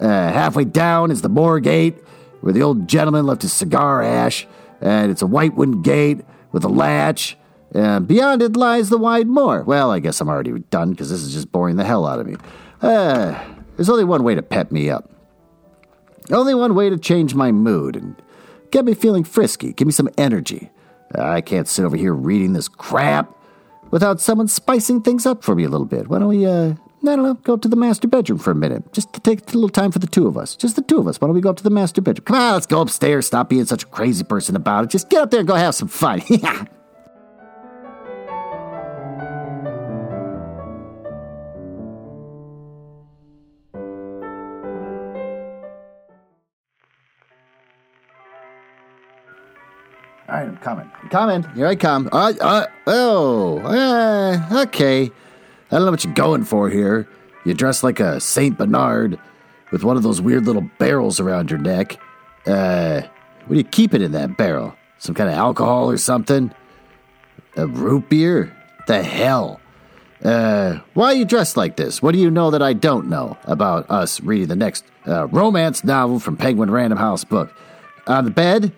Uh, 0.00 0.32
halfway 0.32 0.64
down 0.64 1.10
is 1.10 1.22
the 1.22 1.28
moor 1.28 1.60
gate, 1.60 1.96
where 2.40 2.52
the 2.52 2.62
old 2.62 2.88
gentleman 2.88 3.26
left 3.26 3.42
his 3.42 3.52
cigar 3.52 4.02
ash, 4.02 4.46
and 4.80 5.10
it's 5.10 5.22
a 5.22 5.26
white 5.26 5.54
wooden 5.54 5.82
gate 5.82 6.22
with 6.50 6.64
a 6.64 6.68
latch. 6.68 7.36
And 7.74 8.06
beyond 8.06 8.42
it 8.42 8.56
lies 8.56 8.90
the 8.90 8.98
wide 8.98 9.28
moor. 9.28 9.62
Well, 9.62 9.90
I 9.90 9.98
guess 9.98 10.20
I'm 10.20 10.28
already 10.28 10.58
done 10.70 10.90
because 10.90 11.10
this 11.10 11.22
is 11.22 11.32
just 11.32 11.50
boring 11.50 11.76
the 11.76 11.84
hell 11.84 12.06
out 12.06 12.18
of 12.18 12.26
me. 12.26 12.36
Uh, 12.82 13.40
there's 13.76 13.88
only 13.88 14.04
one 14.04 14.24
way 14.24 14.34
to 14.34 14.42
pep 14.42 14.70
me 14.70 14.90
up. 14.90 15.10
Only 16.30 16.54
one 16.54 16.74
way 16.74 16.90
to 16.90 16.98
change 16.98 17.34
my 17.34 17.50
mood 17.50 17.96
and 17.96 18.20
get 18.70 18.84
me 18.84 18.94
feeling 18.94 19.24
frisky, 19.24 19.72
give 19.72 19.86
me 19.86 19.92
some 19.92 20.08
energy. 20.18 20.70
I 21.14 21.40
can't 21.40 21.68
sit 21.68 21.84
over 21.84 21.96
here 21.96 22.14
reading 22.14 22.52
this 22.52 22.68
crap 22.68 23.34
without 23.90 24.20
someone 24.20 24.48
spicing 24.48 25.02
things 25.02 25.26
up 25.26 25.44
for 25.44 25.54
me 25.54 25.64
a 25.64 25.68
little 25.68 25.86
bit. 25.86 26.08
Why 26.08 26.18
don't 26.18 26.28
we 26.28 26.46
uh, 26.46 26.74
I 27.02 27.16
don't 27.16 27.24
know, 27.24 27.34
go 27.34 27.54
up 27.54 27.62
to 27.62 27.68
the 27.68 27.74
master 27.76 28.06
bedroom 28.06 28.38
for 28.38 28.52
a 28.52 28.54
minute. 28.54 28.92
Just 28.92 29.12
to 29.14 29.20
take 29.20 29.40
a 29.40 29.54
little 29.54 29.68
time 29.68 29.90
for 29.90 29.98
the 29.98 30.06
two 30.06 30.28
of 30.28 30.36
us. 30.36 30.54
Just 30.54 30.76
the 30.76 30.82
two 30.82 30.98
of 30.98 31.08
us. 31.08 31.20
Why 31.20 31.26
don't 31.26 31.34
we 31.34 31.40
go 31.40 31.50
up 31.50 31.56
to 31.56 31.64
the 31.64 31.70
master 31.70 32.00
bedroom? 32.00 32.24
Come 32.24 32.36
on, 32.36 32.52
let's 32.54 32.66
go 32.66 32.80
upstairs. 32.80 33.26
Stop 33.26 33.48
being 33.48 33.64
such 33.64 33.82
a 33.82 33.86
crazy 33.86 34.22
person 34.22 34.54
about 34.54 34.84
it. 34.84 34.90
Just 34.90 35.10
get 35.10 35.20
up 35.22 35.30
there 35.30 35.40
and 35.40 35.48
go 35.48 35.54
have 35.54 35.74
some 35.74 35.88
fun. 35.88 36.22
Yeah. 36.30 36.64
All 50.28 50.38
right, 50.38 50.48
I'm 50.48 50.56
coming. 50.58 50.90
I'm 51.02 51.08
coming. 51.10 51.42
Here 51.54 51.66
I 51.66 51.74
come. 51.76 52.08
Uh, 52.10 52.32
uh, 52.40 52.66
oh, 52.86 53.58
uh, 53.58 54.62
okay. 54.62 55.10
I 55.72 55.76
don't 55.76 55.86
know 55.86 55.90
what 55.90 56.04
you're 56.04 56.12
going 56.12 56.44
for 56.44 56.68
here. 56.68 57.08
You 57.46 57.54
dress 57.54 57.82
like 57.82 57.98
a 57.98 58.20
Saint 58.20 58.58
Bernard 58.58 59.18
with 59.70 59.84
one 59.84 59.96
of 59.96 60.02
those 60.02 60.20
weird 60.20 60.44
little 60.44 60.68
barrels 60.78 61.18
around 61.18 61.50
your 61.50 61.60
neck. 61.60 61.98
Uh, 62.46 63.00
what 63.46 63.54
do 63.54 63.56
you 63.56 63.64
keep 63.64 63.94
it 63.94 64.02
in 64.02 64.12
that 64.12 64.36
barrel? 64.36 64.76
Some 64.98 65.14
kind 65.14 65.30
of 65.30 65.36
alcohol 65.36 65.90
or 65.90 65.96
something? 65.96 66.52
A 67.56 67.66
root 67.66 68.10
beer? 68.10 68.54
The 68.86 69.02
hell? 69.02 69.60
Uh, 70.22 70.80
why 70.92 71.06
are 71.06 71.14
you 71.14 71.24
dressed 71.24 71.56
like 71.56 71.76
this? 71.76 72.02
What 72.02 72.12
do 72.12 72.18
you 72.18 72.30
know 72.30 72.50
that 72.50 72.62
I 72.62 72.74
don't 72.74 73.08
know 73.08 73.38
about 73.44 73.90
us 73.90 74.20
reading 74.20 74.48
the 74.48 74.56
next 74.56 74.84
uh, 75.08 75.26
romance 75.28 75.82
novel 75.84 76.20
from 76.20 76.36
Penguin 76.36 76.70
Random 76.70 76.98
House 76.98 77.24
book? 77.24 77.50
On 78.06 78.26
the 78.26 78.30
bed? 78.30 78.72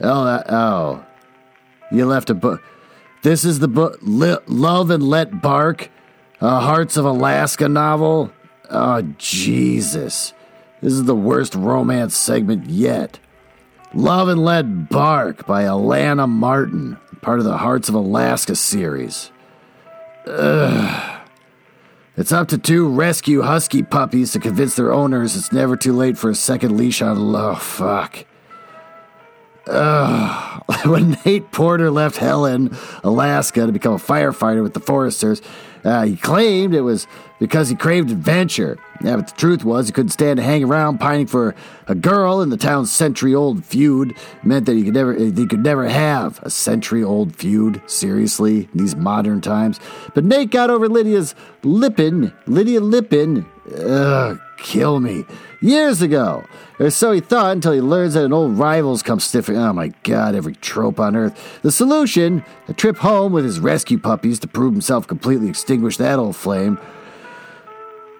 Oh, 0.00 0.24
that, 0.24 0.46
oh. 0.50 1.04
You 1.90 2.06
left 2.06 2.30
a 2.30 2.34
book. 2.34 2.62
This 3.22 3.44
is 3.44 3.58
the 3.58 3.68
book, 3.68 3.98
Love 4.02 4.90
and 4.90 5.02
Let 5.02 5.42
Bark, 5.42 5.90
a 6.40 6.60
Hearts 6.60 6.96
of 6.96 7.04
Alaska 7.04 7.68
novel. 7.68 8.32
Oh, 8.70 9.02
Jesus. 9.18 10.32
This 10.80 10.92
is 10.92 11.04
the 11.04 11.14
worst 11.14 11.54
romance 11.54 12.16
segment 12.16 12.66
yet. 12.68 13.18
Love 13.94 14.28
and 14.28 14.44
Let 14.44 14.88
Bark 14.88 15.46
by 15.46 15.62
Alanna 15.64 16.28
Martin, 16.28 16.98
part 17.22 17.38
of 17.38 17.44
the 17.44 17.56
Hearts 17.56 17.88
of 17.88 17.94
Alaska 17.94 18.54
series. 18.54 19.32
Ugh. 20.26 21.20
It's 22.16 22.32
up 22.32 22.48
to 22.48 22.58
two 22.58 22.88
rescue 22.88 23.42
husky 23.42 23.82
puppies 23.82 24.32
to 24.32 24.40
convince 24.40 24.74
their 24.74 24.92
owners 24.92 25.36
it's 25.36 25.52
never 25.52 25.76
too 25.76 25.92
late 25.92 26.18
for 26.18 26.30
a 26.30 26.34
second 26.34 26.76
leash 26.76 27.00
on. 27.00 27.16
Oh, 27.16 27.54
fuck. 27.54 28.24
Ugh. 29.66 30.54
When 30.84 31.16
Nate 31.24 31.50
Porter 31.50 31.90
left 31.90 32.18
Helen, 32.18 32.76
Alaska, 33.02 33.66
to 33.66 33.72
become 33.72 33.94
a 33.94 33.98
firefighter 33.98 34.62
with 34.62 34.74
the 34.74 34.80
Foresters, 34.80 35.42
uh, 35.84 36.04
he 36.04 36.16
claimed 36.16 36.74
it 36.74 36.80
was 36.80 37.06
because 37.38 37.68
he 37.68 37.76
craved 37.76 38.10
adventure. 38.10 38.78
Yeah, 39.02 39.16
but 39.16 39.28
the 39.28 39.34
truth 39.36 39.64
was 39.64 39.86
he 39.86 39.92
couldn't 39.92 40.10
stand 40.10 40.38
to 40.38 40.42
hang 40.42 40.64
around 40.64 40.98
pining 40.98 41.26
for 41.26 41.54
a 41.86 41.94
girl 41.94 42.40
in 42.40 42.50
the 42.50 42.56
town's 42.56 42.90
century-old 42.90 43.64
feud. 43.64 44.16
Meant 44.42 44.66
that 44.66 44.76
he 44.76 44.84
could 44.84 44.94
never 44.94 45.14
he 45.14 45.46
could 45.46 45.62
never 45.62 45.88
have 45.88 46.40
a 46.42 46.50
century-old 46.50 47.36
feud. 47.36 47.80
Seriously, 47.86 48.68
in 48.72 48.78
these 48.80 48.96
modern 48.96 49.40
times. 49.40 49.78
But 50.14 50.24
Nate 50.24 50.50
got 50.50 50.70
over 50.70 50.88
Lydia's 50.88 51.34
Lippin, 51.62 52.32
Lydia 52.46 52.80
Lippin. 52.80 53.46
Ugh, 53.76 54.40
kill 54.58 55.00
me. 55.00 55.24
Years 55.60 56.02
ago, 56.02 56.44
or 56.78 56.90
so 56.90 57.12
he 57.12 57.20
thought 57.20 57.52
until 57.52 57.72
he 57.72 57.80
learns 57.80 58.14
that 58.14 58.24
an 58.24 58.32
old 58.32 58.58
rival's 58.58 59.02
come 59.02 59.18
sniffing. 59.18 59.56
Oh 59.56 59.72
my 59.72 59.88
god, 60.04 60.34
every 60.34 60.54
trope 60.54 61.00
on 61.00 61.16
earth. 61.16 61.60
The 61.62 61.72
solution 61.72 62.44
a 62.68 62.72
trip 62.74 62.98
home 62.98 63.32
with 63.32 63.44
his 63.44 63.58
rescue 63.58 63.98
puppies 63.98 64.38
to 64.40 64.48
prove 64.48 64.72
himself 64.72 65.06
completely 65.06 65.48
extinguish 65.48 65.96
that 65.96 66.18
old 66.18 66.36
flame. 66.36 66.78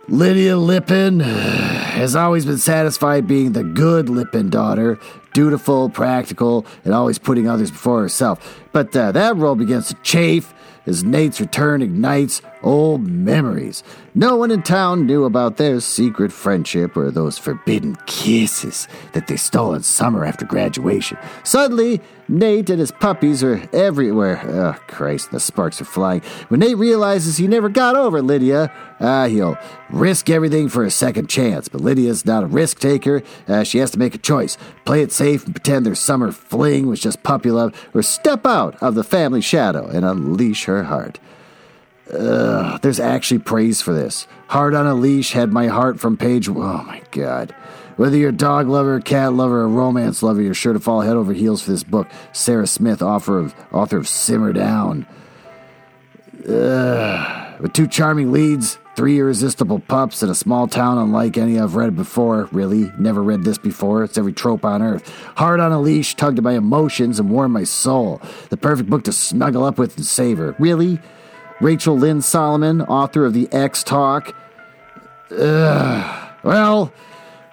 Lydia 0.09 0.57
Lippin 0.57 1.21
has 1.21 2.17
always 2.17 2.47
been 2.47 2.57
satisfied 2.57 3.27
being 3.27 3.53
the 3.53 3.63
good 3.63 4.09
Lippin 4.09 4.49
daughter, 4.49 4.99
dutiful, 5.35 5.91
practical, 5.91 6.65
and 6.85 6.95
always 6.95 7.19
putting 7.19 7.47
others 7.47 7.71
before 7.71 8.01
herself. 8.01 8.63
But 8.73 8.97
uh, 8.97 9.13
that 9.13 9.37
role 9.37 9.55
begins 9.55 9.89
to 9.89 9.95
chafe 9.97 10.55
as 10.87 11.05
Nate's 11.05 11.41
return 11.41 11.83
ignites 11.83 12.41
old 12.63 13.07
memories. 13.07 13.83
No 14.15 14.37
one 14.37 14.51
in 14.51 14.63
town 14.63 15.07
knew 15.07 15.25
about 15.25 15.57
their 15.57 15.81
secret 15.81 16.33
friendship 16.33 16.97
or 16.97 17.11
those 17.11 17.39
forbidden 17.39 17.97
kisses 18.07 18.89
that 19.13 19.27
they 19.27 19.37
stole 19.37 19.75
in 19.75 19.83
summer 19.83 20.25
after 20.25 20.45
graduation. 20.45 21.19
Suddenly, 21.45 22.01
Nate 22.29 22.69
and 22.69 22.79
his 22.79 22.91
puppies 22.91 23.43
are 23.43 23.63
everywhere. 23.73 24.41
Oh, 24.45 24.79
Christ, 24.87 25.31
the 25.31 25.41
sparks 25.41 25.81
are 25.81 25.87
flying. 25.87 26.21
When 26.49 26.61
Nate 26.61 26.77
realizes 26.77 27.39
he 27.39 27.49
never 27.49 27.69
got 27.69 27.97
over 27.97 28.21
Lydia, 28.21 28.71
uh, 29.01 29.29
he'll 29.29 29.57
risk 29.89 30.29
everything 30.29 30.69
for 30.69 30.85
a 30.85 30.91
second 30.91 31.29
chance. 31.29 31.69
But 31.69 31.81
Lydia's 31.81 32.27
not 32.27 32.43
a 32.43 32.47
risk 32.47 32.81
taker. 32.81 33.23
Uh, 33.47 33.63
she 33.63 33.79
has 33.79 33.91
to 33.93 33.99
make 33.99 34.15
a 34.15 34.19
choice 34.19 34.59
play 34.85 35.03
it 35.03 35.13
safe 35.13 35.45
and 35.45 35.55
pretend 35.55 35.87
their 35.87 35.95
summer 35.95 36.33
fling 36.33 36.87
was 36.87 37.01
just 37.01 37.23
puppy 37.23 37.51
love, 37.51 37.89
or 37.95 38.03
step 38.03 38.47
out 38.47 38.75
of 38.83 38.95
the 38.95 39.05
family 39.05 39.41
shadow 39.41 39.87
and 39.87 40.05
unleash 40.05 40.65
her 40.65 40.85
heart. 40.85 41.19
Ugh, 42.13 42.81
there's 42.81 43.01
actually 43.01 43.41
praise 43.41 43.83
for 43.83 43.93
this. 43.93 44.27
Heart 44.49 44.75
on 44.75 44.87
a 44.87 44.95
leash 44.95 45.33
had 45.33 45.53
my 45.53 45.67
heart 45.67 46.01
from 46.01 46.17
page. 46.17 46.49
Oh 46.49 46.53
my 46.55 47.03
god. 47.11 47.55
Whether 47.97 48.17
you're 48.17 48.31
a 48.31 48.33
dog 48.33 48.69
lover, 48.69 49.01
cat 49.01 49.33
lover, 49.33 49.63
or 49.63 49.69
romance 49.69 50.23
lover, 50.23 50.41
you're 50.41 50.55
sure 50.55 50.73
to 50.73 50.79
fall 50.79 51.01
head 51.01 51.17
over 51.17 51.33
heels 51.33 51.63
for 51.63 51.73
this 51.73 51.83
book. 51.83 52.09
Sarah 52.33 52.67
Smith, 52.67 53.03
author 53.03 53.39
of, 53.39 53.55
author 53.73 53.97
of 53.97 54.09
Simmer 54.09 54.53
Down. 54.53 55.07
Ugh. 56.49 57.61
With 57.61 57.73
two 57.73 57.89
charming 57.89 58.31
leads, 58.31 58.79
three 58.95 59.19
irresistible 59.19 59.81
pups, 59.81 60.23
and 60.23 60.31
a 60.31 60.35
small 60.35 60.69
town 60.69 60.97
unlike 60.97 61.37
any 61.37 61.59
I've 61.59 61.75
read 61.75 61.97
before. 61.97 62.49
Really, 62.53 62.93
never 62.99 63.21
read 63.21 63.43
this 63.43 63.59
before. 63.59 64.05
It's 64.05 64.17
every 64.17 64.33
trope 64.33 64.65
on 64.65 64.81
earth. 64.81 65.09
Hard 65.37 65.59
on 65.59 65.73
a 65.73 65.81
leash, 65.81 66.15
tugged 66.15 66.39
at 66.39 66.45
my 66.45 66.53
emotions 66.53 67.19
and 67.19 67.31
warmed 67.31 67.53
my 67.53 67.65
soul. 67.65 68.23
The 68.51 68.57
perfect 68.57 68.89
book 68.89 69.03
to 69.05 69.13
snuggle 69.13 69.65
up 69.65 69.77
with 69.77 69.97
and 69.97 70.07
savor. 70.07 70.55
Really? 70.61 71.01
Rachel 71.61 71.99
Lynn 71.99 72.23
Solomon, 72.23 72.83
author 72.83 73.25
of 73.25 73.33
The 73.35 73.49
Ex 73.53 73.83
Talk. 73.83 74.35
Well, 75.31 76.93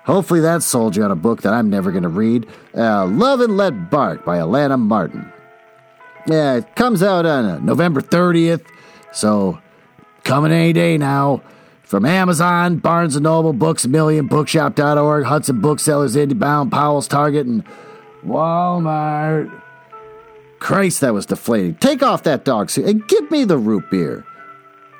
hopefully 0.03 0.41
that 0.41 0.63
sold 0.63 0.95
you 0.95 1.03
on 1.03 1.11
a 1.11 1.15
book 1.15 1.41
that 1.41 1.53
I'm 1.53 1.69
never 1.69 1.91
going 1.91 2.03
to 2.03 2.09
read. 2.09 2.47
Uh, 2.75 3.05
Love 3.07 3.41
and 3.41 3.57
Let 3.57 3.89
Bark 3.89 4.23
by 4.23 4.37
Alanna 4.37 4.79
Martin. 4.79 5.31
Yeah, 6.27 6.55
it 6.55 6.75
comes 6.75 7.03
out 7.03 7.25
on 7.25 7.45
uh, 7.45 7.59
November 7.59 8.01
30th, 8.01 8.65
so 9.11 9.59
coming 10.23 10.51
any 10.51 10.73
day 10.73 10.97
now. 10.97 11.41
From 11.83 12.03
Amazon, 12.03 12.77
Barnes 12.77 13.15
& 13.19 13.21
Noble, 13.21 13.53
Books 13.53 13.85
A 13.85 13.89
Million, 13.89 14.25
Bookshop.org, 14.25 15.23
Hudson 15.23 15.61
Booksellers, 15.61 16.15
IndieBound, 16.15 16.71
Powell's 16.71 17.07
Target, 17.07 17.45
and 17.45 17.63
Walmart. 18.25 19.61
Christ, 20.59 21.01
that 21.01 21.13
was 21.13 21.25
deflating. 21.25 21.75
Take 21.75 22.01
off 22.01 22.23
that 22.23 22.45
dog 22.45 22.69
suit 22.69 22.85
and 22.85 23.07
give 23.07 23.29
me 23.29 23.43
the 23.43 23.57
root 23.57 23.89
beer. 23.91 24.25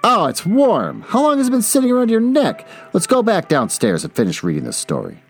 Oh, 0.04 0.26
it's 0.26 0.46
warm. 0.46 1.02
How 1.02 1.24
long 1.24 1.40
has 1.40 1.48
it 1.48 1.52
been 1.52 1.64
sitting 1.64 1.92
around 1.92 2.12
your 2.12 2.22
neck? 2.22 2.68
Let's 2.94 3.08
go 3.08 3.24
back 3.24 3.48
downstairs 3.48 4.04
and 4.04 4.14
finish 4.14 4.44
reading 4.44 4.64
this 4.66 4.78
story. 4.78 5.24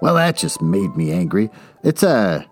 Well, 0.00 0.14
that 0.14 0.36
just 0.36 0.62
made 0.62 0.96
me 0.96 1.10
angry. 1.10 1.50
It's 1.82 2.02
a 2.02 2.46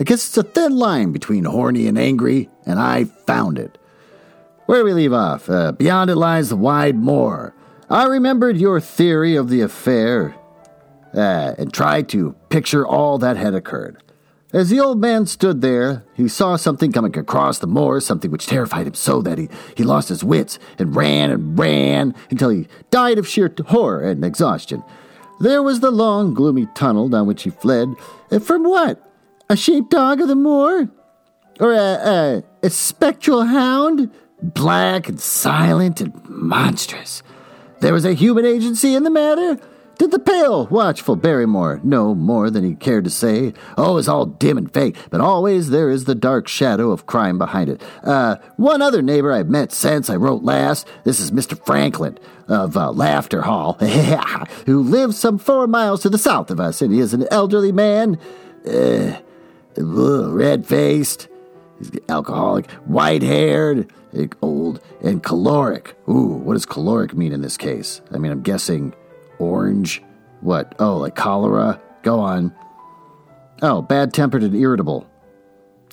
I 0.00 0.02
guess 0.02 0.26
it's 0.26 0.38
a 0.38 0.42
thin 0.42 0.78
line 0.78 1.12
between 1.12 1.44
horny 1.44 1.86
and 1.86 1.98
angry, 1.98 2.48
and 2.64 2.80
I 2.80 3.04
found 3.04 3.58
it. 3.58 3.76
Where 4.64 4.78
do 4.78 4.84
we 4.86 4.94
leave 4.94 5.12
off? 5.12 5.50
Uh, 5.50 5.72
beyond 5.72 6.08
it 6.08 6.16
lies 6.16 6.48
the 6.48 6.56
wide 6.56 6.96
moor. 6.96 7.54
I 7.90 8.06
remembered 8.06 8.56
your 8.56 8.80
theory 8.80 9.36
of 9.36 9.50
the 9.50 9.60
affair 9.60 10.34
uh, 11.12 11.52
and 11.58 11.70
tried 11.70 12.08
to 12.10 12.34
picture 12.48 12.86
all 12.86 13.18
that 13.18 13.36
had 13.36 13.52
occurred. 13.52 14.02
As 14.54 14.70
the 14.70 14.80
old 14.80 15.02
man 15.02 15.26
stood 15.26 15.60
there, 15.60 16.02
he 16.14 16.28
saw 16.28 16.56
something 16.56 16.92
coming 16.92 17.18
across 17.18 17.58
the 17.58 17.66
moor, 17.66 18.00
something 18.00 18.30
which 18.30 18.46
terrified 18.46 18.86
him 18.86 18.94
so 18.94 19.20
that 19.20 19.36
he, 19.36 19.50
he 19.76 19.84
lost 19.84 20.08
his 20.08 20.24
wits 20.24 20.58
and 20.78 20.96
ran 20.96 21.30
and 21.30 21.58
ran 21.58 22.14
until 22.30 22.48
he 22.48 22.68
died 22.90 23.18
of 23.18 23.28
sheer 23.28 23.52
horror 23.66 24.00
and 24.00 24.24
exhaustion. 24.24 24.82
There 25.40 25.62
was 25.62 25.80
the 25.80 25.90
long, 25.90 26.32
gloomy 26.32 26.68
tunnel 26.74 27.10
down 27.10 27.26
which 27.26 27.42
he 27.42 27.50
fled. 27.50 27.94
And 28.30 28.42
from 28.42 28.64
what? 28.64 29.09
A 29.50 29.56
sheepdog 29.56 30.20
of 30.20 30.28
the 30.28 30.36
moor? 30.36 30.88
Or 31.58 31.72
a, 31.72 31.76
a, 31.76 32.42
a 32.62 32.70
spectral 32.70 33.42
hound? 33.42 34.08
Black 34.40 35.08
and 35.08 35.18
silent 35.18 36.00
and 36.00 36.12
monstrous. 36.28 37.24
There 37.80 37.92
was 37.92 38.04
a 38.04 38.12
human 38.12 38.46
agency 38.46 38.94
in 38.94 39.02
the 39.02 39.10
matter? 39.10 39.58
Did 39.98 40.12
the 40.12 40.20
pale, 40.20 40.68
watchful 40.68 41.16
Barrymore 41.16 41.80
know 41.82 42.14
more 42.14 42.48
than 42.48 42.62
he 42.62 42.76
cared 42.76 43.02
to 43.02 43.10
say? 43.10 43.52
Oh, 43.76 43.96
it's 43.96 44.06
all 44.06 44.24
dim 44.24 44.56
and 44.56 44.72
fake, 44.72 44.96
but 45.10 45.20
always 45.20 45.70
there 45.70 45.90
is 45.90 46.04
the 46.04 46.14
dark 46.14 46.46
shadow 46.46 46.92
of 46.92 47.06
crime 47.06 47.36
behind 47.36 47.70
it. 47.70 47.82
Uh, 48.04 48.36
one 48.56 48.80
other 48.80 49.02
neighbor 49.02 49.32
I've 49.32 49.50
met 49.50 49.72
since 49.72 50.08
I 50.08 50.14
wrote 50.14 50.44
last, 50.44 50.86
this 51.02 51.18
is 51.18 51.32
Mr. 51.32 51.60
Frankland 51.66 52.20
of 52.46 52.76
uh, 52.76 52.92
Lafter 52.92 53.42
Hall, 53.42 53.72
who 54.66 54.80
lives 54.80 55.18
some 55.18 55.38
four 55.38 55.66
miles 55.66 56.02
to 56.02 56.08
the 56.08 56.18
south 56.18 56.52
of 56.52 56.60
us, 56.60 56.80
and 56.80 56.94
he 56.94 57.00
is 57.00 57.12
an 57.12 57.26
elderly 57.32 57.72
man. 57.72 58.16
Uh, 58.64 59.16
red 59.76 60.66
faced, 60.66 61.28
alcoholic, 62.08 62.70
white 62.86 63.22
haired, 63.22 63.92
old, 64.42 64.80
and 65.02 65.22
caloric. 65.22 65.96
Ooh, 66.08 66.26
what 66.44 66.54
does 66.54 66.66
caloric 66.66 67.14
mean 67.14 67.32
in 67.32 67.40
this 67.40 67.56
case? 67.56 68.00
I 68.12 68.18
mean, 68.18 68.32
I'm 68.32 68.42
guessing 68.42 68.94
orange. 69.38 70.02
What? 70.40 70.74
Oh, 70.78 70.96
like 70.96 71.14
cholera? 71.14 71.80
Go 72.02 72.20
on. 72.20 72.54
Oh, 73.62 73.82
bad 73.82 74.14
tempered 74.14 74.42
and 74.42 74.54
irritable. 74.54 75.09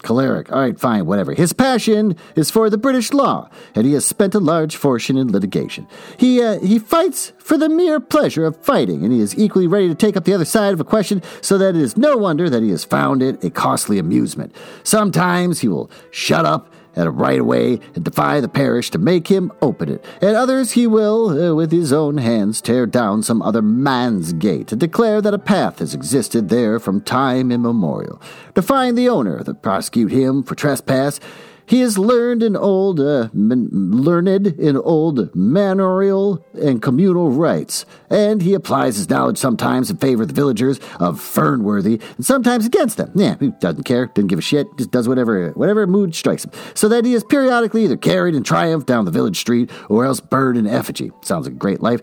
Choleric. 0.07 0.49
All 0.53 0.61
right, 0.61 0.79
fine, 0.79 1.05
whatever. 1.05 1.33
His 1.33 1.51
passion 1.51 2.15
is 2.37 2.49
for 2.49 2.69
the 2.69 2.77
British 2.77 3.11
law, 3.11 3.49
and 3.75 3.85
he 3.85 3.91
has 3.91 4.05
spent 4.05 4.33
a 4.33 4.39
large 4.39 4.77
fortune 4.77 5.17
in 5.17 5.33
litigation. 5.33 5.85
He 6.17 6.41
uh, 6.41 6.59
he 6.61 6.79
fights 6.79 7.33
for 7.39 7.57
the 7.57 7.67
mere 7.67 7.99
pleasure 7.99 8.45
of 8.45 8.55
fighting, 8.55 9.03
and 9.03 9.11
he 9.11 9.19
is 9.19 9.37
equally 9.37 9.67
ready 9.67 9.89
to 9.89 9.95
take 9.95 10.15
up 10.15 10.23
the 10.23 10.33
other 10.33 10.45
side 10.45 10.73
of 10.73 10.79
a 10.79 10.85
question, 10.85 11.21
so 11.41 11.57
that 11.57 11.75
it 11.75 11.81
is 11.81 11.97
no 11.97 12.15
wonder 12.15 12.49
that 12.49 12.63
he 12.63 12.69
has 12.69 12.85
found 12.85 13.21
it 13.21 13.43
a 13.43 13.49
costly 13.49 13.99
amusement. 13.99 14.55
Sometimes 14.83 15.59
he 15.59 15.67
will 15.67 15.91
shut 16.11 16.45
up 16.45 16.71
at 16.97 17.07
a 17.07 17.11
right 17.11 17.39
away 17.39 17.79
and 17.95 18.03
defy 18.03 18.41
the 18.41 18.49
parish 18.49 18.89
to 18.91 18.97
make 18.97 19.27
him 19.27 19.51
open 19.61 19.89
it. 19.89 20.03
And 20.21 20.35
others 20.35 20.71
he 20.71 20.87
will, 20.87 21.29
uh, 21.29 21.55
with 21.55 21.71
his 21.71 21.93
own 21.93 22.17
hands, 22.17 22.59
tear 22.59 22.85
down 22.85 23.23
some 23.23 23.41
other 23.41 23.61
man's 23.61 24.33
gate 24.33 24.71
and 24.71 24.81
declare 24.81 25.21
that 25.21 25.33
a 25.33 25.39
path 25.39 25.79
has 25.79 25.93
existed 25.93 26.49
there 26.49 26.79
from 26.79 27.01
time 27.01 27.51
immemorial. 27.51 28.21
To 28.55 28.61
find 28.61 28.97
the 28.97 29.09
owner, 29.09 29.43
to 29.43 29.53
prosecute 29.53 30.11
him 30.11 30.43
for 30.43 30.55
trespass, 30.55 31.19
he 31.67 31.81
is 31.81 31.97
learned 31.97 32.41
in 32.41 32.55
old, 32.55 32.99
uh, 32.99 33.29
learned 33.33 34.47
in 34.47 34.77
old 34.77 35.35
manorial 35.35 36.45
and 36.53 36.81
communal 36.81 37.29
rights, 37.29 37.85
and 38.09 38.41
he 38.41 38.53
applies 38.53 38.95
his 38.95 39.09
knowledge 39.09 39.37
sometimes 39.37 39.91
in 39.91 39.97
favor 39.97 40.23
of 40.23 40.29
the 40.29 40.33
villagers 40.33 40.79
of 40.99 41.19
Fernworthy, 41.19 42.01
and 42.15 42.25
sometimes 42.25 42.65
against 42.65 42.97
them. 42.97 43.11
Yeah, 43.15 43.35
he 43.39 43.49
doesn't 43.59 43.83
care, 43.83 44.07
doesn't 44.07 44.27
give 44.27 44.39
a 44.39 44.41
shit, 44.41 44.67
just 44.77 44.91
does 44.91 45.07
whatever 45.07 45.51
whatever 45.51 45.85
mood 45.85 46.15
strikes 46.15 46.45
him. 46.45 46.51
So 46.73 46.87
that 46.87 47.05
he 47.05 47.13
is 47.13 47.23
periodically 47.23 47.83
either 47.83 47.97
carried 47.97 48.33
in 48.33 48.43
triumph 48.43 48.85
down 48.85 49.05
the 49.05 49.11
village 49.11 49.37
street 49.37 49.69
or 49.89 50.05
else 50.05 50.19
burned 50.21 50.57
in 50.57 50.67
effigy. 50.67 51.11
Sounds 51.21 51.45
like 51.45 51.55
a 51.55 51.57
great 51.57 51.81
life. 51.81 52.01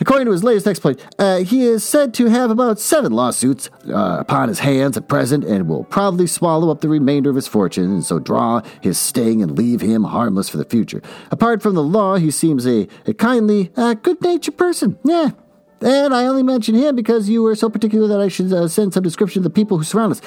According 0.00 0.26
to 0.26 0.32
his 0.32 0.42
latest 0.42 0.66
exploit, 0.66 1.04
uh, 1.18 1.38
he 1.38 1.62
is 1.62 1.84
said 1.84 2.14
to 2.14 2.26
have 2.26 2.50
about 2.50 2.80
seven 2.80 3.12
lawsuits 3.12 3.68
uh, 3.88 4.16
upon 4.18 4.48
his 4.48 4.60
hands 4.60 4.96
at 4.96 5.08
present 5.08 5.44
and 5.44 5.68
will 5.68 5.84
probably 5.84 6.26
swallow 6.26 6.70
up 6.70 6.80
the 6.80 6.88
remainder 6.88 7.28
of 7.28 7.36
his 7.36 7.46
fortune 7.46 7.84
and 7.84 8.04
so 8.04 8.18
draw 8.18 8.62
his 8.80 8.98
sting 8.98 9.42
and 9.42 9.58
leave 9.58 9.82
him 9.82 10.04
harmless 10.04 10.48
for 10.48 10.56
the 10.56 10.64
future. 10.64 11.02
Apart 11.30 11.62
from 11.62 11.74
the 11.74 11.82
law, 11.82 12.16
he 12.16 12.30
seems 12.30 12.66
a, 12.66 12.88
a 13.06 13.12
kindly, 13.12 13.70
uh, 13.76 13.94
good 13.94 14.20
natured 14.22 14.56
person. 14.56 14.98
Yeah. 15.04 15.30
And 15.82 16.14
I 16.14 16.26
only 16.26 16.42
mention 16.42 16.74
him 16.74 16.94
because 16.94 17.30
you 17.30 17.42
were 17.42 17.54
so 17.54 17.70
particular 17.70 18.06
that 18.08 18.20
I 18.20 18.28
should 18.28 18.52
uh, 18.52 18.68
send 18.68 18.92
some 18.92 19.02
description 19.02 19.40
of 19.40 19.44
the 19.44 19.50
people 19.50 19.78
who 19.78 19.84
surround 19.84 20.12
us. 20.12 20.20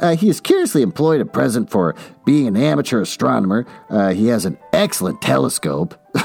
Uh, 0.00 0.16
he 0.16 0.28
is 0.28 0.40
curiously 0.40 0.82
employed 0.82 1.20
at 1.20 1.32
present 1.32 1.70
for 1.70 1.94
being 2.24 2.46
an 2.48 2.56
amateur 2.56 3.02
astronomer. 3.02 3.66
Uh, 3.88 4.10
he 4.10 4.26
has 4.26 4.44
an 4.44 4.58
excellent 4.72 5.20
telescope. 5.20 5.96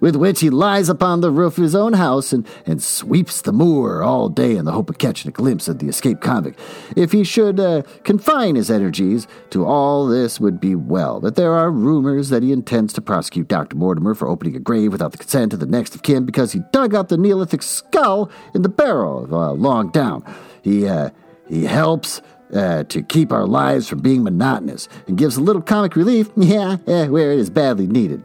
with 0.00 0.16
which 0.16 0.40
he 0.40 0.50
lies 0.50 0.88
upon 0.88 1.20
the 1.20 1.30
roof 1.30 1.58
of 1.58 1.62
his 1.62 1.74
own 1.74 1.92
house 1.92 2.32
and, 2.32 2.46
and 2.66 2.82
sweeps 2.82 3.42
the 3.42 3.52
moor 3.52 4.02
all 4.02 4.28
day 4.28 4.56
in 4.56 4.64
the 4.64 4.72
hope 4.72 4.90
of 4.90 4.98
catching 4.98 5.28
a 5.28 5.32
glimpse 5.32 5.68
of 5.68 5.78
the 5.78 5.88
escaped 5.88 6.20
convict. 6.20 6.58
If 6.96 7.12
he 7.12 7.24
should 7.24 7.60
uh, 7.60 7.82
confine 8.04 8.56
his 8.56 8.70
energies 8.70 9.26
to 9.50 9.64
all 9.64 10.06
this 10.06 10.40
would 10.40 10.60
be 10.60 10.74
well, 10.74 11.20
but 11.20 11.36
there 11.36 11.54
are 11.54 11.70
rumors 11.70 12.30
that 12.30 12.42
he 12.42 12.52
intends 12.52 12.92
to 12.94 13.00
prosecute 13.00 13.48
Dr. 13.48 13.76
Mortimer 13.76 14.14
for 14.14 14.28
opening 14.28 14.56
a 14.56 14.60
grave 14.60 14.92
without 14.92 15.12
the 15.12 15.18
consent 15.18 15.52
of 15.52 15.60
the 15.60 15.66
next 15.66 15.94
of 15.94 16.02
kin 16.02 16.24
because 16.24 16.52
he 16.52 16.60
dug 16.72 16.94
up 16.94 17.08
the 17.08 17.16
Neolithic 17.16 17.62
skull 17.62 18.30
in 18.54 18.62
the 18.62 18.68
barrow 18.68 19.28
uh, 19.30 19.52
long 19.52 19.90
down. 19.90 20.24
He, 20.62 20.86
uh, 20.86 21.10
he 21.48 21.64
helps 21.64 22.22
uh, 22.52 22.84
to 22.84 23.02
keep 23.02 23.32
our 23.32 23.46
lives 23.46 23.88
from 23.88 24.00
being 24.00 24.22
monotonous 24.22 24.88
and 25.06 25.16
gives 25.16 25.36
a 25.36 25.40
little 25.40 25.62
comic 25.62 25.96
relief, 25.96 26.30
yeah, 26.36 26.76
eh, 26.86 27.06
where 27.06 27.32
it 27.32 27.38
is 27.38 27.50
badly 27.50 27.86
needed. 27.86 28.22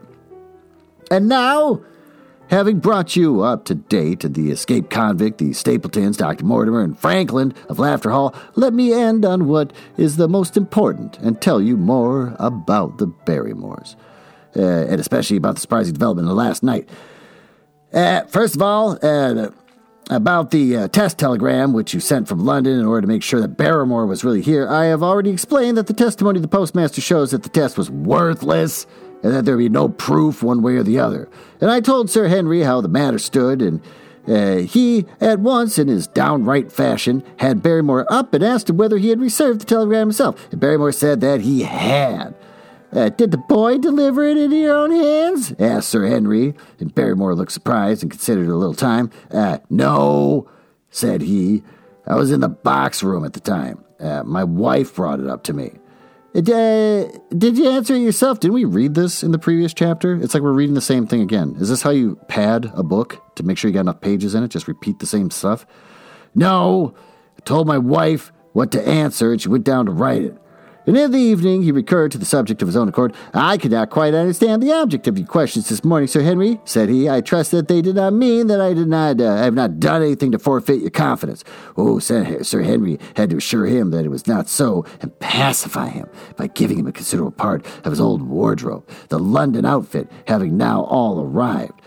And 1.10 1.28
now, 1.28 1.80
having 2.48 2.80
brought 2.80 3.16
you 3.16 3.42
up 3.42 3.64
to 3.66 3.74
date 3.74 4.20
to 4.20 4.28
the 4.28 4.50
escaped 4.50 4.90
convict, 4.90 5.38
the 5.38 5.52
Stapletons, 5.52 6.16
Dr. 6.16 6.44
Mortimer, 6.44 6.82
and 6.82 6.98
Frankland 6.98 7.56
of 7.68 7.78
Lafter 7.78 8.10
Hall, 8.10 8.34
let 8.54 8.74
me 8.74 8.92
end 8.92 9.24
on 9.24 9.48
what 9.48 9.72
is 9.96 10.16
the 10.16 10.28
most 10.28 10.56
important 10.56 11.18
and 11.18 11.40
tell 11.40 11.60
you 11.60 11.76
more 11.76 12.36
about 12.38 12.98
the 12.98 13.06
Barrymores, 13.06 13.96
uh, 14.56 14.60
and 14.60 15.00
especially 15.00 15.38
about 15.38 15.54
the 15.54 15.60
surprising 15.60 15.94
development 15.94 16.28
of 16.28 16.34
last 16.34 16.62
night. 16.62 16.88
Uh, 17.92 18.24
first 18.24 18.54
of 18.54 18.60
all, 18.60 18.98
uh, 19.02 19.48
about 20.10 20.50
the 20.50 20.76
uh, 20.76 20.88
test 20.88 21.18
telegram 21.18 21.72
which 21.72 21.92
you 21.92 22.00
sent 22.00 22.28
from 22.28 22.44
London 22.44 22.78
in 22.78 22.86
order 22.86 23.02
to 23.02 23.06
make 23.06 23.22
sure 23.22 23.40
that 23.40 23.56
Barrymore 23.56 24.06
was 24.06 24.24
really 24.24 24.42
here, 24.42 24.68
I 24.68 24.86
have 24.86 25.02
already 25.02 25.30
explained 25.30 25.76
that 25.76 25.86
the 25.86 25.92
testimony 25.92 26.38
of 26.38 26.42
the 26.42 26.48
postmaster 26.48 27.00
shows 27.00 27.30
that 27.32 27.42
the 27.42 27.48
test 27.48 27.76
was 27.76 27.90
worthless 27.90 28.86
and 29.22 29.34
that 29.34 29.44
there 29.44 29.56
be 29.56 29.68
no 29.68 29.88
proof 29.88 30.42
one 30.42 30.62
way 30.62 30.76
or 30.76 30.82
the 30.82 30.98
other. 30.98 31.28
And 31.60 31.70
I 31.70 31.80
told 31.80 32.10
Sir 32.10 32.28
Henry 32.28 32.62
how 32.62 32.80
the 32.80 32.88
matter 32.88 33.18
stood, 33.18 33.60
and 33.60 33.82
uh, 34.28 34.58
he, 34.58 35.06
at 35.20 35.40
once, 35.40 35.78
in 35.78 35.88
his 35.88 36.06
downright 36.06 36.70
fashion, 36.70 37.24
had 37.38 37.62
Barrymore 37.62 38.06
up 38.12 38.34
and 38.34 38.44
asked 38.44 38.70
him 38.70 38.76
whether 38.76 38.98
he 38.98 39.08
had 39.08 39.20
received 39.20 39.60
the 39.60 39.64
telegram 39.64 40.08
himself. 40.08 40.50
And 40.52 40.60
Barrymore 40.60 40.92
said 40.92 41.20
that 41.22 41.40
he 41.40 41.62
had. 41.62 42.34
Uh, 42.90 43.10
did 43.10 43.30
the 43.30 43.38
boy 43.38 43.78
deliver 43.78 44.24
it 44.24 44.38
into 44.38 44.56
your 44.56 44.76
own 44.76 44.90
hands? 44.90 45.52
asked 45.58 45.90
Sir 45.90 46.06
Henry, 46.06 46.54
and 46.78 46.94
Barrymore 46.94 47.34
looked 47.34 47.52
surprised 47.52 48.02
and 48.02 48.10
considered 48.10 48.48
a 48.48 48.54
little 48.54 48.74
time. 48.74 49.10
Uh, 49.30 49.58
no, 49.68 50.48
said 50.90 51.22
he. 51.22 51.62
I 52.06 52.14
was 52.14 52.30
in 52.30 52.40
the 52.40 52.48
box 52.48 53.02
room 53.02 53.24
at 53.24 53.34
the 53.34 53.40
time. 53.40 53.84
Uh, 54.00 54.22
my 54.24 54.44
wife 54.44 54.94
brought 54.94 55.20
it 55.20 55.28
up 55.28 55.42
to 55.44 55.52
me. 55.52 55.72
Uh, 56.34 57.04
did 57.36 57.58
you 57.58 57.68
answer 57.68 57.94
it 57.94 58.00
yourself? 58.00 58.40
Didn't 58.40 58.54
we 58.54 58.64
read 58.64 58.94
this 58.94 59.22
in 59.22 59.32
the 59.32 59.38
previous 59.38 59.74
chapter? 59.74 60.14
It's 60.14 60.34
like 60.34 60.42
we're 60.42 60.52
reading 60.52 60.74
the 60.74 60.80
same 60.80 61.06
thing 61.06 61.20
again. 61.20 61.56
Is 61.58 61.68
this 61.68 61.82
how 61.82 61.90
you 61.90 62.16
pad 62.28 62.70
a 62.74 62.82
book 62.82 63.20
to 63.36 63.42
make 63.42 63.58
sure 63.58 63.68
you 63.68 63.74
got 63.74 63.80
enough 63.80 64.00
pages 64.00 64.34
in 64.34 64.44
it? 64.44 64.48
Just 64.48 64.68
repeat 64.68 64.98
the 65.00 65.06
same 65.06 65.30
stuff? 65.30 65.66
No, 66.34 66.94
I 67.36 67.40
told 67.40 67.66
my 67.66 67.78
wife 67.78 68.32
what 68.52 68.72
to 68.72 68.88
answer, 68.88 69.32
and 69.32 69.40
she 69.40 69.48
went 69.48 69.64
down 69.64 69.86
to 69.86 69.92
write 69.92 70.22
it. 70.22 70.38
And 70.88 70.96
in 70.96 71.10
the 71.10 71.18
evening, 71.18 71.64
he 71.64 71.70
recurred 71.70 72.12
to 72.12 72.18
the 72.18 72.24
subject 72.24 72.62
of 72.62 72.68
his 72.68 72.74
own 72.74 72.88
accord. 72.88 73.14
I 73.34 73.58
could 73.58 73.72
not 73.72 73.90
quite 73.90 74.14
understand 74.14 74.62
the 74.62 74.72
object 74.72 75.06
of 75.06 75.18
your 75.18 75.26
questions 75.26 75.68
this 75.68 75.84
morning, 75.84 76.06
Sir 76.06 76.22
Henry, 76.22 76.62
said 76.64 76.88
he. 76.88 77.10
I 77.10 77.20
trust 77.20 77.50
that 77.50 77.68
they 77.68 77.82
did 77.82 77.96
not 77.96 78.14
mean 78.14 78.46
that 78.46 78.58
I 78.58 78.72
did 78.72 78.88
not 78.88 79.20
uh, 79.20 79.36
have 79.36 79.52
not 79.52 79.80
done 79.80 80.00
anything 80.00 80.32
to 80.32 80.38
forfeit 80.38 80.80
your 80.80 80.88
confidence. 80.88 81.44
Oh, 81.76 81.98
Sir 81.98 82.62
Henry 82.62 82.98
had 83.16 83.28
to 83.28 83.36
assure 83.36 83.66
him 83.66 83.90
that 83.90 84.06
it 84.06 84.08
was 84.08 84.26
not 84.26 84.48
so 84.48 84.86
and 85.02 85.16
pacify 85.18 85.90
him 85.90 86.08
by 86.36 86.46
giving 86.46 86.78
him 86.78 86.86
a 86.86 86.92
considerable 86.92 87.32
part 87.32 87.66
of 87.84 87.92
his 87.92 88.00
old 88.00 88.22
wardrobe, 88.22 88.88
the 89.10 89.18
London 89.18 89.66
outfit 89.66 90.10
having 90.26 90.56
now 90.56 90.84
all 90.84 91.20
arrived. 91.20 91.82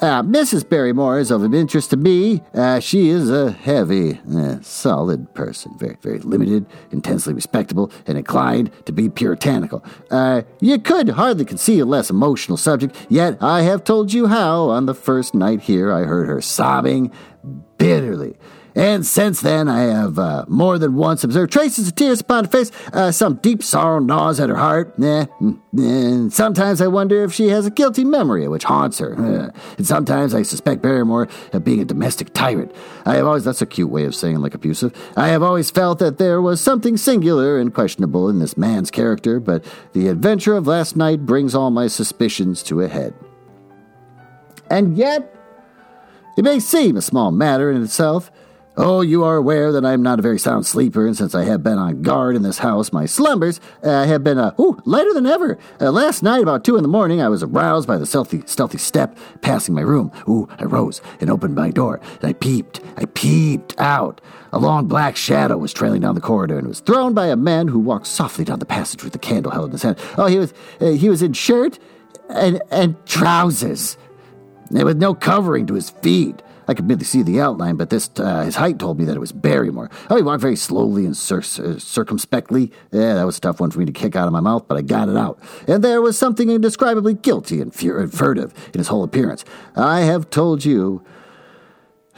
Uh, 0.00 0.22
Mrs. 0.22 0.66
Barrymore 0.66 1.18
is 1.18 1.30
of 1.30 1.52
interest 1.52 1.90
to 1.90 1.96
me. 1.98 2.42
Uh, 2.54 2.80
she 2.80 3.10
is 3.10 3.28
a 3.28 3.52
heavy, 3.52 4.18
uh, 4.34 4.56
solid 4.62 5.34
person, 5.34 5.76
very, 5.76 5.98
very 6.00 6.18
limited, 6.20 6.64
intensely 6.90 7.34
respectable, 7.34 7.92
and 8.06 8.16
inclined 8.16 8.70
to 8.86 8.92
be 8.92 9.10
puritanical. 9.10 9.84
Uh, 10.10 10.40
you 10.58 10.78
could 10.78 11.10
hardly 11.10 11.44
conceive 11.44 11.82
a 11.82 11.84
less 11.84 12.08
emotional 12.08 12.56
subject, 12.56 12.96
yet 13.10 13.36
I 13.42 13.60
have 13.62 13.84
told 13.84 14.14
you 14.14 14.28
how, 14.28 14.70
on 14.70 14.86
the 14.86 14.94
first 14.94 15.34
night 15.34 15.62
here, 15.62 15.92
I 15.92 16.04
heard 16.04 16.28
her 16.28 16.40
sobbing 16.40 17.12
bitterly. 17.76 18.38
And 18.80 19.04
since 19.04 19.42
then, 19.42 19.68
I 19.68 19.82
have 19.82 20.18
uh, 20.18 20.46
more 20.48 20.78
than 20.78 20.94
once 20.94 21.22
observed 21.22 21.52
traces 21.52 21.88
of 21.88 21.94
tears 21.96 22.22
upon 22.22 22.44
her 22.44 22.50
face. 22.50 22.72
Uh, 22.94 23.12
some 23.12 23.34
deep 23.34 23.62
sorrow 23.62 23.98
gnaws 23.98 24.40
at 24.40 24.48
her 24.48 24.56
heart. 24.56 24.94
Eh, 24.98 25.26
and 25.76 26.32
sometimes 26.32 26.80
I 26.80 26.86
wonder 26.86 27.22
if 27.22 27.30
she 27.30 27.48
has 27.48 27.66
a 27.66 27.70
guilty 27.70 28.06
memory 28.06 28.48
which 28.48 28.64
haunts 28.64 28.98
her. 28.98 29.14
Uh, 29.18 29.50
and 29.76 29.86
sometimes 29.86 30.32
I 30.34 30.40
suspect 30.40 30.80
Barrymore 30.80 31.28
of 31.52 31.62
being 31.62 31.80
a 31.80 31.84
domestic 31.84 32.32
tyrant. 32.32 32.74
I 33.04 33.16
have 33.16 33.26
always, 33.26 33.44
that's 33.44 33.60
a 33.60 33.66
cute 33.66 33.90
way 33.90 34.04
of 34.04 34.14
saying 34.14 34.38
like 34.38 34.54
abusive. 34.54 34.96
I 35.14 35.28
have 35.28 35.42
always 35.42 35.70
felt 35.70 35.98
that 35.98 36.16
there 36.16 36.40
was 36.40 36.58
something 36.62 36.96
singular 36.96 37.58
and 37.58 37.74
questionable 37.74 38.30
in 38.30 38.38
this 38.38 38.56
man's 38.56 38.90
character, 38.90 39.40
but 39.40 39.62
the 39.92 40.08
adventure 40.08 40.56
of 40.56 40.66
last 40.66 40.96
night 40.96 41.26
brings 41.26 41.54
all 41.54 41.70
my 41.70 41.86
suspicions 41.86 42.62
to 42.62 42.80
a 42.80 42.88
head. 42.88 43.12
And 44.70 44.96
yet, 44.96 45.36
it 46.38 46.44
may 46.44 46.60
seem 46.60 46.96
a 46.96 47.02
small 47.02 47.30
matter 47.30 47.70
in 47.70 47.82
itself. 47.82 48.30
Oh, 48.76 49.00
you 49.00 49.24
are 49.24 49.36
aware 49.36 49.72
that 49.72 49.84
I 49.84 49.92
am 49.92 50.02
not 50.02 50.20
a 50.20 50.22
very 50.22 50.38
sound 50.38 50.64
sleeper, 50.64 51.04
and 51.04 51.16
since 51.16 51.34
I 51.34 51.42
have 51.44 51.62
been 51.62 51.76
on 51.76 52.02
guard 52.02 52.36
in 52.36 52.42
this 52.42 52.58
house, 52.58 52.92
my 52.92 53.04
slumbers 53.04 53.60
uh, 53.82 54.04
have 54.06 54.22
been 54.22 54.38
uh, 54.38 54.54
ooh, 54.60 54.80
lighter 54.84 55.12
than 55.12 55.26
ever. 55.26 55.58
Uh, 55.80 55.90
last 55.90 56.22
night, 56.22 56.40
about 56.40 56.64
two 56.64 56.76
in 56.76 56.82
the 56.82 56.88
morning, 56.88 57.20
I 57.20 57.28
was 57.28 57.42
aroused 57.42 57.88
by 57.88 57.98
the 57.98 58.06
stealthy, 58.06 58.42
stealthy 58.46 58.78
step 58.78 59.18
passing 59.42 59.74
my 59.74 59.80
room. 59.80 60.12
Ooh, 60.28 60.48
I 60.58 60.64
rose 60.64 61.02
and 61.20 61.30
opened 61.30 61.56
my 61.56 61.70
door, 61.70 62.00
and 62.20 62.30
I 62.30 62.32
peeped. 62.32 62.80
I 62.96 63.06
peeped 63.06 63.74
out. 63.78 64.20
A 64.52 64.58
long 64.58 64.86
black 64.86 65.16
shadow 65.16 65.58
was 65.58 65.72
trailing 65.72 66.00
down 66.00 66.14
the 66.14 66.20
corridor, 66.20 66.56
and 66.56 66.66
it 66.66 66.68
was 66.68 66.80
thrown 66.80 67.12
by 67.12 67.26
a 67.26 67.36
man 67.36 67.66
who 67.68 67.80
walked 67.80 68.06
softly 68.06 68.44
down 68.44 68.60
the 68.60 68.66
passage 68.66 69.02
with 69.02 69.14
a 69.14 69.18
candle 69.18 69.50
held 69.52 69.66
in 69.66 69.72
his 69.72 69.82
hand. 69.82 69.98
Oh, 70.16 70.26
he 70.26 70.38
was 70.38 70.54
uh, 70.80 70.92
he 70.92 71.08
was 71.08 71.22
in 71.22 71.32
shirt 71.32 71.80
and 72.28 72.62
and 72.70 72.94
trousers, 73.04 73.98
and 74.70 74.84
with 74.84 74.96
no 74.96 75.12
covering 75.12 75.66
to 75.66 75.74
his 75.74 75.90
feet. 75.90 76.40
I 76.70 76.74
could 76.74 76.86
barely 76.86 77.02
see 77.04 77.24
the 77.24 77.40
outline, 77.40 77.74
but 77.74 77.90
this 77.90 78.08
uh, 78.16 78.42
his 78.44 78.54
height 78.54 78.78
told 78.78 78.96
me 78.96 79.04
that 79.06 79.16
it 79.16 79.18
was 79.18 79.32
Barrymore. 79.32 79.90
Oh, 80.08 80.14
he 80.14 80.22
walked 80.22 80.40
very 80.40 80.54
slowly 80.54 81.04
and 81.04 81.16
cir- 81.16 81.42
circumspectly. 81.42 82.70
Yeah, 82.92 83.14
that 83.14 83.26
was 83.26 83.38
a 83.38 83.40
tough 83.40 83.58
one 83.58 83.72
for 83.72 83.80
me 83.80 83.86
to 83.86 83.92
kick 83.92 84.14
out 84.14 84.28
of 84.28 84.32
my 84.32 84.38
mouth, 84.38 84.68
but 84.68 84.78
I 84.78 84.82
got 84.82 85.08
it 85.08 85.16
out. 85.16 85.40
And 85.66 85.82
there 85.82 86.00
was 86.00 86.16
something 86.16 86.48
indescribably 86.48 87.14
guilty 87.14 87.60
and, 87.60 87.74
fur- 87.74 87.98
and 87.98 88.12
furtive 88.12 88.54
in 88.72 88.78
his 88.78 88.86
whole 88.86 89.02
appearance. 89.02 89.44
I 89.74 90.02
have 90.02 90.30
told 90.30 90.64
you 90.64 91.02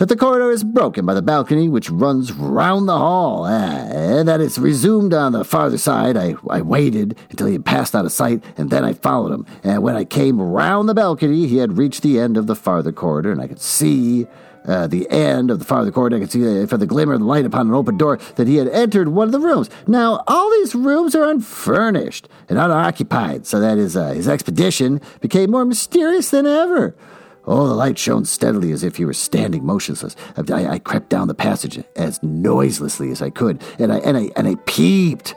that 0.02 0.08
the 0.08 0.16
corridor 0.16 0.50
is 0.50 0.64
broken 0.64 1.06
by 1.06 1.14
the 1.14 1.22
balcony 1.22 1.68
which 1.68 1.88
runs 1.88 2.32
round 2.32 2.88
the 2.88 2.98
hall, 2.98 3.44
uh, 3.44 3.50
and 3.50 4.26
that 4.26 4.40
it's 4.40 4.58
resumed 4.58 5.14
on 5.14 5.30
the 5.30 5.44
farther 5.44 5.78
side. 5.78 6.16
I, 6.16 6.34
I 6.50 6.60
waited 6.60 7.16
until 7.30 7.46
he 7.46 7.52
had 7.52 7.64
passed 7.64 7.94
out 7.94 8.04
of 8.04 8.10
sight, 8.10 8.42
and 8.56 8.68
then 8.68 8.84
I 8.84 8.94
followed 8.94 9.30
him. 9.30 9.46
And 9.62 9.80
when 9.80 9.94
I 9.94 10.04
came 10.04 10.42
round 10.42 10.88
the 10.88 10.94
balcony, 10.94 11.46
he 11.46 11.58
had 11.58 11.78
reached 11.78 12.02
the 12.02 12.18
end 12.18 12.36
of 12.36 12.48
the 12.48 12.56
farther 12.56 12.90
corridor, 12.90 13.30
and 13.30 13.40
I 13.40 13.46
could 13.46 13.60
see 13.60 14.26
uh, 14.64 14.88
the 14.88 15.08
end 15.08 15.52
of 15.52 15.60
the 15.60 15.64
farther 15.64 15.92
corridor. 15.92 16.16
I 16.16 16.18
could 16.18 16.32
see 16.32 16.64
uh, 16.64 16.66
from 16.66 16.80
the 16.80 16.86
glimmer 16.88 17.12
of 17.12 17.20
the 17.20 17.26
light 17.26 17.44
upon 17.44 17.68
an 17.68 17.74
open 17.74 17.96
door 17.96 18.16
that 18.34 18.48
he 18.48 18.56
had 18.56 18.66
entered 18.70 19.06
one 19.06 19.28
of 19.28 19.32
the 19.32 19.38
rooms. 19.38 19.70
Now, 19.86 20.24
all 20.26 20.50
these 20.50 20.74
rooms 20.74 21.14
are 21.14 21.30
unfurnished 21.30 22.28
and 22.48 22.58
unoccupied, 22.58 23.46
so 23.46 23.60
that 23.60 23.78
his, 23.78 23.96
uh, 23.96 24.08
his 24.08 24.26
expedition 24.26 25.00
became 25.20 25.52
more 25.52 25.64
mysterious 25.64 26.30
than 26.30 26.44
ever. 26.44 26.96
Oh, 27.44 27.66
the 27.66 27.74
light 27.74 27.98
shone 27.98 28.24
steadily 28.24 28.70
as 28.70 28.84
if 28.84 28.96
he 28.96 29.04
were 29.04 29.12
standing 29.12 29.64
motionless. 29.64 30.14
I, 30.36 30.66
I 30.66 30.78
crept 30.78 31.08
down 31.08 31.28
the 31.28 31.34
passage 31.34 31.82
as 31.96 32.22
noiselessly 32.22 33.10
as 33.10 33.20
I 33.20 33.30
could, 33.30 33.62
and 33.78 33.92
I 33.92 33.98
and 33.98 34.16
I 34.16 34.30
and 34.36 34.46
I 34.46 34.54
peeped. 34.66 35.34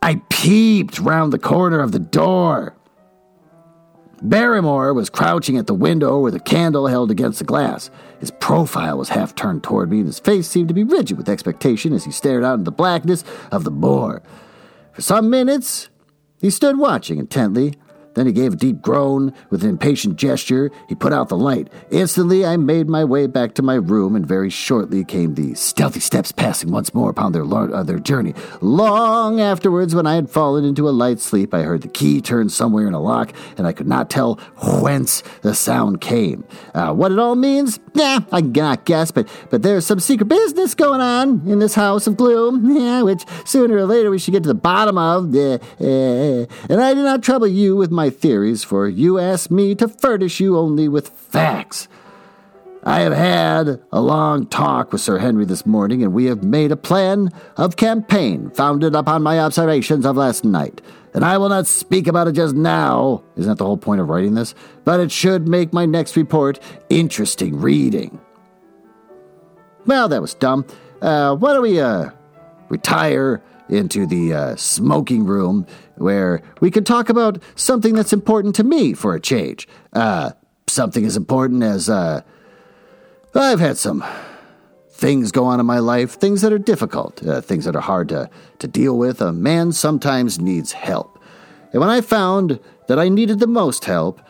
I 0.00 0.20
peeped 0.30 0.98
round 0.98 1.32
the 1.32 1.38
corner 1.38 1.80
of 1.80 1.92
the 1.92 1.98
door. 1.98 2.74
Barrymore 4.22 4.94
was 4.94 5.10
crouching 5.10 5.56
at 5.56 5.66
the 5.66 5.74
window 5.74 6.20
with 6.20 6.36
a 6.36 6.40
candle 6.40 6.86
held 6.86 7.10
against 7.10 7.40
the 7.40 7.44
glass. 7.44 7.90
His 8.20 8.30
profile 8.30 8.96
was 8.98 9.08
half 9.08 9.34
turned 9.34 9.64
toward 9.64 9.90
me, 9.90 9.98
and 9.98 10.06
his 10.06 10.20
face 10.20 10.48
seemed 10.48 10.68
to 10.68 10.74
be 10.74 10.84
rigid 10.84 11.16
with 11.16 11.28
expectation 11.28 11.92
as 11.92 12.04
he 12.04 12.12
stared 12.12 12.44
out 12.44 12.54
into 12.54 12.64
the 12.64 12.70
blackness 12.70 13.24
of 13.50 13.64
the 13.64 13.72
moor. 13.72 14.22
For 14.92 15.02
some 15.02 15.28
minutes, 15.28 15.88
he 16.40 16.50
stood 16.50 16.78
watching 16.78 17.18
intently, 17.18 17.74
then 18.14 18.26
he 18.26 18.32
gave 18.32 18.54
a 18.54 18.56
deep 18.56 18.80
groan. 18.80 19.32
With 19.50 19.62
an 19.64 19.70
impatient 19.70 20.16
gesture, 20.16 20.70
he 20.88 20.94
put 20.94 21.12
out 21.12 21.28
the 21.28 21.36
light. 21.36 21.68
Instantly, 21.90 22.44
I 22.44 22.56
made 22.56 22.88
my 22.88 23.04
way 23.04 23.26
back 23.26 23.54
to 23.54 23.62
my 23.62 23.74
room, 23.74 24.14
and 24.16 24.26
very 24.26 24.50
shortly 24.50 25.04
came 25.04 25.34
the 25.34 25.54
stealthy 25.54 26.00
steps 26.00 26.32
passing 26.32 26.70
once 26.70 26.94
more 26.94 27.10
upon 27.10 27.32
their, 27.32 27.44
uh, 27.44 27.82
their 27.82 27.98
journey. 27.98 28.34
Long 28.60 29.40
afterwards, 29.40 29.94
when 29.94 30.06
I 30.06 30.14
had 30.14 30.30
fallen 30.30 30.64
into 30.64 30.88
a 30.88 30.90
light 30.90 31.20
sleep, 31.20 31.54
I 31.54 31.62
heard 31.62 31.82
the 31.82 31.88
key 31.88 32.20
turn 32.20 32.48
somewhere 32.48 32.86
in 32.86 32.94
a 32.94 33.00
lock, 33.00 33.32
and 33.56 33.66
I 33.66 33.72
could 33.72 33.88
not 33.88 34.10
tell 34.10 34.36
whence 34.80 35.22
the 35.42 35.54
sound 35.54 36.00
came. 36.00 36.44
Uh, 36.74 36.92
what 36.92 37.12
it 37.12 37.18
all 37.18 37.34
means? 37.34 37.80
Yeah, 37.94 38.20
I 38.30 38.40
cannot 38.40 38.84
guess, 38.84 39.10
but, 39.10 39.28
but 39.50 39.62
there's 39.62 39.86
some 39.86 40.00
secret 40.00 40.26
business 40.26 40.74
going 40.74 41.00
on 41.00 41.46
in 41.46 41.58
this 41.58 41.74
house 41.74 42.06
of 42.06 42.16
gloom, 42.16 42.76
yeah, 42.76 43.02
which 43.02 43.24
sooner 43.44 43.76
or 43.76 43.84
later 43.84 44.10
we 44.10 44.18
should 44.18 44.32
get 44.32 44.42
to 44.44 44.48
the 44.48 44.54
bottom 44.54 44.98
of. 44.98 45.34
Uh, 45.34 45.58
and 45.78 46.80
I 46.80 46.94
do 46.94 47.02
not 47.02 47.22
trouble 47.22 47.46
you 47.46 47.76
with 47.76 47.90
my 47.90 48.01
my 48.02 48.10
theories, 48.10 48.64
for 48.64 48.88
you 48.88 49.16
asked 49.20 49.48
me 49.48 49.76
to 49.76 49.86
furnish 49.86 50.40
you 50.40 50.58
only 50.58 50.88
with 50.88 51.08
facts. 51.08 51.86
I 52.82 52.98
have 53.02 53.12
had 53.12 53.80
a 53.92 54.00
long 54.00 54.46
talk 54.46 54.90
with 54.90 55.00
Sir 55.00 55.18
Henry 55.18 55.44
this 55.44 55.64
morning, 55.64 56.02
and 56.02 56.12
we 56.12 56.24
have 56.24 56.42
made 56.42 56.72
a 56.72 56.76
plan 56.76 57.30
of 57.56 57.76
campaign 57.76 58.50
founded 58.50 58.96
upon 58.96 59.22
my 59.22 59.38
observations 59.38 60.04
of 60.04 60.16
last 60.16 60.44
night. 60.44 60.80
And 61.14 61.24
I 61.24 61.38
will 61.38 61.48
not 61.48 61.68
speak 61.68 62.08
about 62.08 62.26
it 62.26 62.32
just 62.32 62.56
now, 62.56 63.22
isn't 63.36 63.48
that 63.48 63.58
the 63.58 63.66
whole 63.66 63.76
point 63.76 64.00
of 64.00 64.08
writing 64.08 64.34
this? 64.34 64.52
But 64.84 64.98
it 64.98 65.12
should 65.12 65.46
make 65.46 65.72
my 65.72 65.86
next 65.86 66.16
report 66.16 66.58
interesting 66.90 67.60
reading. 67.60 68.20
Well, 69.86 70.08
that 70.08 70.20
was 70.20 70.34
dumb. 70.34 70.66
Uh, 71.00 71.36
why 71.36 71.52
don't 71.52 71.62
we, 71.62 71.78
uh, 71.78 72.10
retire 72.68 73.40
into 73.68 74.06
the 74.06 74.34
uh, 74.34 74.56
smoking 74.56 75.24
room 75.24 75.66
where 75.96 76.42
we 76.60 76.70
could 76.70 76.86
talk 76.86 77.08
about 77.08 77.42
something 77.54 77.94
that's 77.94 78.12
important 78.12 78.54
to 78.56 78.64
me 78.64 78.94
for 78.94 79.14
a 79.14 79.20
change. 79.20 79.68
Uh, 79.92 80.32
something 80.66 81.04
as 81.04 81.16
important 81.16 81.62
as 81.62 81.88
uh, 81.88 82.22
I've 83.34 83.60
had 83.60 83.76
some 83.76 84.04
things 84.90 85.32
go 85.32 85.44
on 85.44 85.58
in 85.58 85.66
my 85.66 85.80
life, 85.80 86.12
things 86.12 86.42
that 86.42 86.52
are 86.52 86.58
difficult, 86.58 87.26
uh, 87.26 87.40
things 87.40 87.64
that 87.64 87.74
are 87.74 87.80
hard 87.80 88.08
to, 88.10 88.30
to 88.60 88.68
deal 88.68 88.96
with. 88.96 89.20
A 89.20 89.32
man 89.32 89.72
sometimes 89.72 90.38
needs 90.38 90.72
help. 90.72 91.18
And 91.72 91.80
when 91.80 91.90
I 91.90 92.00
found 92.00 92.60
that 92.88 92.98
I 92.98 93.08
needed 93.08 93.40
the 93.40 93.46
most 93.46 93.84
help, 93.84 94.20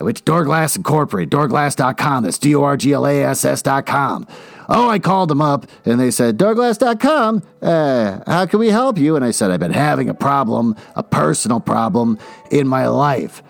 I 0.00 0.04
went 0.04 0.16
to 0.16 0.22
Doorglass 0.22 0.74
Incorporated, 0.74 1.30
doorglass.com. 1.30 2.24
That's 2.24 2.38
D 2.38 2.54
O 2.54 2.64
R 2.64 2.76
G 2.76 2.92
L 2.92 3.06
A 3.06 3.22
S 3.22 3.44
S.com. 3.44 4.26
Oh, 4.68 4.88
I 4.88 4.98
called 4.98 5.28
them 5.28 5.42
up 5.42 5.66
and 5.84 6.00
they 6.00 6.10
said, 6.10 6.38
Doorglass.com, 6.38 7.42
uh, 7.60 8.20
how 8.26 8.46
can 8.46 8.58
we 8.58 8.68
help 8.68 8.98
you? 8.98 9.16
And 9.16 9.24
I 9.24 9.30
said, 9.30 9.50
I've 9.50 9.60
been 9.60 9.72
having 9.72 10.08
a 10.08 10.14
problem, 10.14 10.76
a 10.94 11.02
personal 11.02 11.60
problem 11.60 12.18
in 12.50 12.66
my 12.66 12.86
life. 12.88 13.42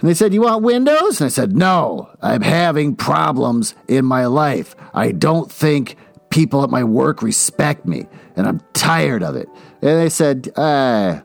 And 0.00 0.08
they 0.08 0.14
said, 0.14 0.32
You 0.32 0.42
want 0.42 0.62
windows? 0.62 1.20
And 1.20 1.26
I 1.26 1.30
said, 1.30 1.56
No, 1.56 2.10
I'm 2.22 2.42
having 2.42 2.96
problems 2.96 3.74
in 3.88 4.04
my 4.04 4.26
life. 4.26 4.74
I 4.94 5.12
don't 5.12 5.50
think 5.50 5.96
people 6.30 6.62
at 6.62 6.70
my 6.70 6.84
work 6.84 7.22
respect 7.22 7.86
me, 7.86 8.06
and 8.36 8.46
I'm 8.46 8.60
tired 8.72 9.22
of 9.22 9.36
it. 9.36 9.48
And 9.82 9.98
they 9.98 10.08
said, 10.08 10.50
uh, 10.56 11.20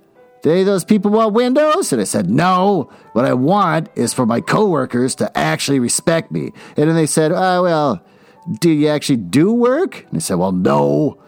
do 0.45 0.63
those 0.63 0.85
people 0.85 1.09
want 1.09 1.33
windows? 1.33 1.91
And 1.91 1.99
I 1.99 2.05
said, 2.05 2.29
No. 2.29 2.91
What 3.13 3.25
I 3.25 3.33
want 3.33 3.89
is 3.95 4.13
for 4.13 4.27
my 4.27 4.41
coworkers 4.41 5.15
to 5.15 5.35
actually 5.35 5.79
respect 5.79 6.31
me. 6.31 6.51
And 6.77 6.87
then 6.87 6.95
they 6.95 7.07
said, 7.07 7.31
Oh, 7.31 7.63
well, 7.63 8.05
do 8.59 8.69
you 8.69 8.87
actually 8.87 9.17
do 9.17 9.51
work? 9.51 10.05
And 10.09 10.17
I 10.17 10.19
said, 10.19 10.35
Well, 10.35 10.51
no. 10.51 11.21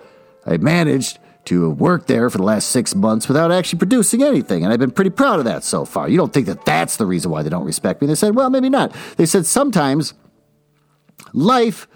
I 0.46 0.58
managed 0.58 1.20
to 1.46 1.70
work 1.72 2.08
there 2.08 2.30
for 2.30 2.38
the 2.38 2.44
last 2.44 2.70
six 2.70 2.94
months 2.94 3.28
without 3.28 3.52
actually 3.52 3.80
producing 3.80 4.22
anything. 4.22 4.64
And 4.64 4.72
I've 4.72 4.80
been 4.80 4.92
pretty 4.92 5.10
proud 5.10 5.40
of 5.40 5.46
that 5.46 5.64
so 5.64 5.86
far. 5.86 6.10
You 6.10 6.18
don't 6.18 6.34
think 6.34 6.46
that 6.48 6.66
that's 6.66 6.98
the 6.98 7.06
reason 7.06 7.32
why 7.32 7.42
they 7.42 7.50
don't 7.50 7.66
respect 7.66 8.02
me? 8.02 8.08
They 8.08 8.16
said, 8.16 8.36
Well, 8.36 8.50
maybe 8.50 8.70
not. 8.70 8.96
They 9.18 9.26
said, 9.26 9.46
Sometimes 9.46 10.14
life 11.34 11.88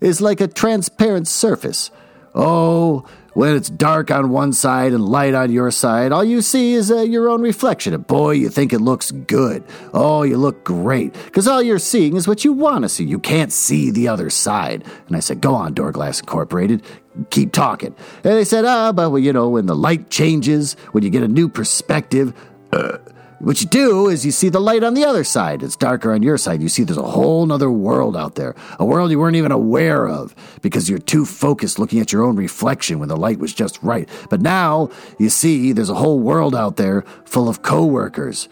is 0.00 0.20
like 0.20 0.40
a 0.40 0.48
transparent 0.48 1.28
surface. 1.28 1.90
Oh, 2.34 3.04
when 3.34 3.56
it's 3.56 3.70
dark 3.70 4.10
on 4.10 4.30
one 4.30 4.52
side 4.52 4.92
and 4.92 5.04
light 5.04 5.34
on 5.34 5.50
your 5.50 5.70
side, 5.70 6.12
all 6.12 6.24
you 6.24 6.42
see 6.42 6.74
is 6.74 6.90
uh, 6.90 7.00
your 7.00 7.28
own 7.28 7.42
reflection. 7.42 7.94
And 7.94 8.06
boy, 8.06 8.32
you 8.32 8.48
think 8.48 8.72
it 8.72 8.80
looks 8.80 9.10
good. 9.10 9.64
Oh, 9.94 10.22
you 10.22 10.36
look 10.36 10.64
great. 10.64 11.14
Because 11.14 11.48
all 11.48 11.62
you're 11.62 11.78
seeing 11.78 12.16
is 12.16 12.28
what 12.28 12.44
you 12.44 12.52
want 12.52 12.82
to 12.82 12.88
see. 12.88 13.04
You 13.04 13.18
can't 13.18 13.52
see 13.52 13.90
the 13.90 14.08
other 14.08 14.30
side. 14.30 14.84
And 15.06 15.16
I 15.16 15.20
said, 15.20 15.40
Go 15.40 15.54
on, 15.54 15.74
Doorglass 15.74 16.20
Incorporated. 16.20 16.82
Keep 17.30 17.52
talking. 17.52 17.94
And 18.24 18.34
they 18.34 18.44
said, 18.44 18.64
Ah, 18.64 18.92
but 18.92 19.10
well, 19.10 19.18
you 19.18 19.32
know, 19.32 19.48
when 19.48 19.66
the 19.66 19.76
light 19.76 20.10
changes, 20.10 20.74
when 20.92 21.04
you 21.04 21.10
get 21.10 21.22
a 21.22 21.28
new 21.28 21.48
perspective, 21.48 22.34
uh, 22.72 22.98
what 23.42 23.60
you 23.60 23.66
do 23.66 24.08
is 24.08 24.24
you 24.24 24.30
see 24.30 24.50
the 24.50 24.60
light 24.60 24.84
on 24.84 24.94
the 24.94 25.04
other 25.04 25.24
side. 25.24 25.64
It's 25.64 25.74
darker 25.74 26.12
on 26.12 26.22
your 26.22 26.38
side. 26.38 26.62
You 26.62 26.68
see 26.68 26.84
there's 26.84 26.96
a 26.96 27.02
whole 27.02 27.50
other 27.50 27.72
world 27.72 28.16
out 28.16 28.36
there, 28.36 28.54
a 28.78 28.84
world 28.84 29.10
you 29.10 29.18
weren't 29.18 29.34
even 29.34 29.50
aware 29.50 30.08
of 30.08 30.32
because 30.62 30.88
you're 30.88 31.00
too 31.00 31.24
focused 31.24 31.80
looking 31.80 31.98
at 31.98 32.12
your 32.12 32.22
own 32.22 32.36
reflection 32.36 33.00
when 33.00 33.08
the 33.08 33.16
light 33.16 33.40
was 33.40 33.52
just 33.52 33.82
right. 33.82 34.08
But 34.30 34.42
now 34.42 34.90
you 35.18 35.28
see 35.28 35.72
there's 35.72 35.90
a 35.90 35.94
whole 35.96 36.20
world 36.20 36.54
out 36.54 36.76
there 36.76 37.02
full 37.24 37.48
of 37.48 37.62
coworkers. 37.62 38.48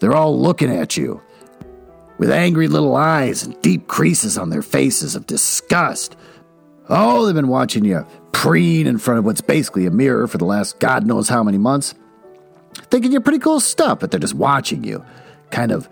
They're 0.00 0.16
all 0.16 0.36
looking 0.36 0.70
at 0.70 0.96
you 0.96 1.22
with 2.18 2.32
angry 2.32 2.66
little 2.66 2.96
eyes 2.96 3.44
and 3.44 3.60
deep 3.62 3.86
creases 3.86 4.36
on 4.36 4.50
their 4.50 4.62
faces 4.62 5.14
of 5.14 5.28
disgust. 5.28 6.16
Oh, 6.88 7.26
they've 7.26 7.34
been 7.34 7.46
watching 7.46 7.84
you 7.84 8.04
preen 8.32 8.88
in 8.88 8.98
front 8.98 9.18
of 9.18 9.24
what's 9.24 9.40
basically 9.40 9.86
a 9.86 9.90
mirror 9.92 10.26
for 10.26 10.38
the 10.38 10.44
last 10.44 10.80
God 10.80 11.06
knows 11.06 11.28
how 11.28 11.44
many 11.44 11.58
months 11.58 11.94
thinking 12.92 13.10
you're 13.10 13.22
pretty 13.22 13.38
cool 13.38 13.58
stuff, 13.58 13.98
but 14.00 14.10
they're 14.10 14.20
just 14.20 14.34
watching 14.34 14.84
you, 14.84 15.02
kind 15.50 15.72
of 15.72 15.88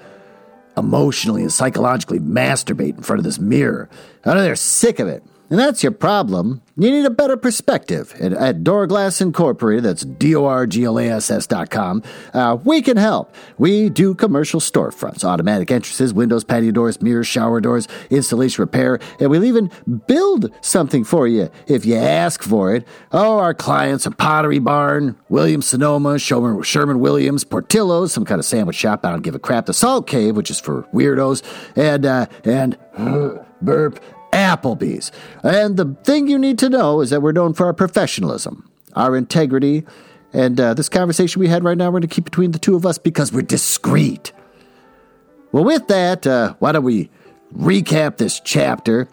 emotionally 0.77 1.41
and 1.41 1.51
psychologically 1.51 2.21
masturbate 2.21 2.95
in 2.95 3.03
front 3.03 3.19
of 3.19 3.25
this 3.25 3.39
mirror. 3.39 3.89
I 4.25 4.35
know 4.35 4.43
they're 4.43 4.55
sick 4.55 4.99
of 4.99 5.09
it. 5.09 5.25
And 5.51 5.59
that's 5.59 5.83
your 5.83 5.91
problem. 5.93 6.63
You 6.77 6.93
need 6.93 7.05
a 7.05 7.11
better 7.11 7.37
perspective. 7.37 8.15
At, 8.21 8.33
at 8.33 8.65
Doorglass 8.65 9.21
Incorporated, 9.21 9.85
that's 9.85 10.05
D 10.05 10.35
O 10.37 10.47
R 10.47 10.65
G 10.65 10.85
L 10.85 10.99
A 10.99 11.09
S 11.09 11.31
S 11.31 11.47
dot 11.47 11.71
com, 11.71 12.03
uh, 12.33 12.57
we 12.65 12.81
can 12.81 12.97
help. 12.97 13.35
We 13.59 13.91
do 13.91 14.15
commercial 14.15 14.61
storefronts, 14.61 15.25
automatic 15.25 15.71
entrances, 15.73 16.15
windows, 16.15 16.45
patio 16.45 16.71
doors, 16.71 17.03
mirrors, 17.03 17.27
shower 17.27 17.61
doors, 17.61 17.89
installation 18.11 18.63
repair, 18.63 19.01
and 19.19 19.29
we'll 19.29 19.45
even 19.45 19.71
build 20.07 20.53
something 20.61 21.03
for 21.03 21.27
you 21.27 21.51
if 21.67 21.85
you 21.85 21.97
ask 21.97 22.43
for 22.43 22.75
it. 22.75 22.87
Oh, 23.11 23.39
our 23.39 23.53
clients 23.53 24.07
are 24.07 24.13
Pottery 24.13 24.61
Barn, 24.61 25.19
Williams 25.29 25.67
Sonoma, 25.67 26.19
Sherman, 26.19 26.63
Sherman 26.63 27.01
Williams, 27.01 27.43
Portillo's, 27.43 28.13
some 28.13 28.25
kind 28.25 28.39
of 28.39 28.45
sandwich 28.45 28.77
shop. 28.77 29.05
I 29.05 29.11
don't 29.11 29.23
give 29.23 29.35
a 29.35 29.41
crap. 29.41 29.67
The 29.67 29.75
Salt 29.75 30.07
Cave, 30.07 30.37
which 30.37 30.51
is 30.51 30.61
for 30.61 30.85
weirdos, 30.95 31.43
and, 31.77 32.07
uh, 32.07 32.27
and, 32.45 32.79
uh, 32.97 33.45
burp, 33.61 34.01
Applebee's. 34.51 35.13
And 35.43 35.77
the 35.77 35.97
thing 36.05 36.29
you 36.29 36.39
need 36.39 36.59
to 36.59 36.69
know 36.69 37.01
is 37.01 37.11
that 37.11 37.23
we're 37.23 37.33
known 37.33 37.55
for 37.55 37.67
our 37.67 37.73
professionalism, 37.73 38.69
our 38.95 39.17
integrity, 39.17 39.85
and 40.33 40.61
uh, 40.61 40.75
this 40.75 40.89
conversation 40.89 41.41
we 41.41 41.49
had 41.49 41.65
right 41.65 41.77
now, 41.77 41.87
we're 41.87 42.01
going 42.01 42.03
to 42.03 42.09
keep 42.09 42.25
between 42.25 42.53
the 42.53 42.59
two 42.59 42.77
of 42.77 42.87
us 42.87 42.99
because 42.99 43.33
we're 43.33 43.43
discreet. 43.43 44.33
Well, 45.53 45.65
with 45.65 45.89
that, 45.89 46.27
uh, 46.27 46.55
why 46.61 46.73
don't 46.73 46.85
we 46.85 47.11
recap 47.57 48.19
this 48.19 48.41
chapter? 48.41 49.09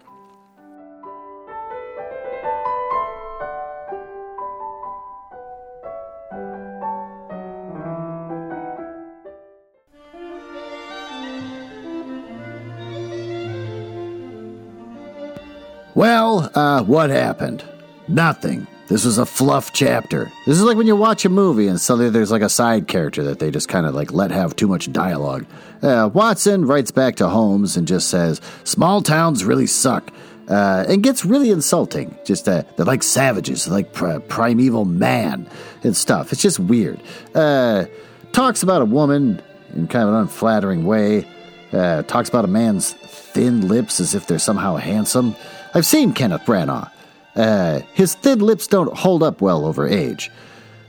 Well, 15.98 16.52
uh, 16.54 16.84
what 16.84 17.10
happened? 17.10 17.64
Nothing. 18.08 18.68
This 18.88 19.04
was 19.04 19.18
a 19.18 19.26
fluff 19.26 19.74
chapter. 19.74 20.32
This 20.46 20.56
is 20.56 20.64
like 20.64 20.78
when 20.78 20.86
you 20.86 20.96
watch 20.96 21.26
a 21.26 21.30
movie 21.30 21.68
and 21.68 21.82
suddenly 21.82 22.12
there's 22.12 22.30
like 22.30 22.44
a 22.44 22.50
side 22.50 22.88
character 22.88 23.24
that 23.24 23.40
they 23.40 23.50
just 23.50 23.68
kind 23.68 23.88
of 23.88 23.96
like 23.96 24.14
let 24.14 24.30
have 24.30 24.56
too 24.56 24.68
much 24.68 24.92
dialogue. 24.92 25.48
Uh, 25.82 26.08
Watson 26.14 26.66
writes 26.68 26.92
back 26.92 27.16
to 27.16 27.28
Holmes 27.28 27.78
and 27.78 27.88
just 27.88 28.10
says, 28.10 28.42
Small 28.64 29.02
towns 29.02 29.44
really 29.44 29.66
suck. 29.66 30.12
Uh, 30.48 30.86
and 30.88 31.02
gets 31.02 31.26
really 31.26 31.50
insulting. 31.50 32.16
Just 32.24 32.48
uh, 32.48 32.62
they're 32.76 32.86
like 32.86 33.02
savages, 33.02 33.68
like 33.68 33.92
pr- 33.92 34.20
primeval 34.20 34.86
man 34.86 35.50
and 35.84 35.98
stuff. 35.98 36.32
It's 36.32 36.44
just 36.44 36.60
weird. 36.60 37.02
Uh, 37.34 37.86
talks 38.34 38.62
about 38.62 38.84
a 38.84 38.86
woman 38.86 39.42
in 39.74 39.88
kind 39.88 40.08
of 40.08 40.14
an 40.14 40.22
unflattering 40.22 40.86
way. 40.86 41.28
Uh, 41.74 42.04
talks 42.04 42.30
about 42.30 42.46
a 42.46 42.48
man's 42.48 42.94
thin 42.94 43.68
lips 43.68 44.00
as 44.00 44.14
if 44.14 44.28
they're 44.28 44.40
somehow 44.40 44.76
handsome. 44.76 45.36
I've 45.78 45.86
seen 45.86 46.12
Kenneth 46.12 46.42
Branagh. 46.42 46.90
Uh, 47.36 47.82
his 47.94 48.16
thin 48.16 48.40
lips 48.40 48.66
don't 48.66 48.92
hold 48.98 49.22
up 49.22 49.42
well 49.42 49.64
over 49.64 49.88
age, 49.88 50.32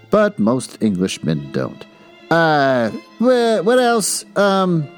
but 0.09 0.38
most 0.38 0.83
Englishmen 0.83 1.53
don't. 1.53 1.85
Uh, 2.31 2.88
what 3.18 3.79
else? 3.79 4.24
Um, 4.35 4.88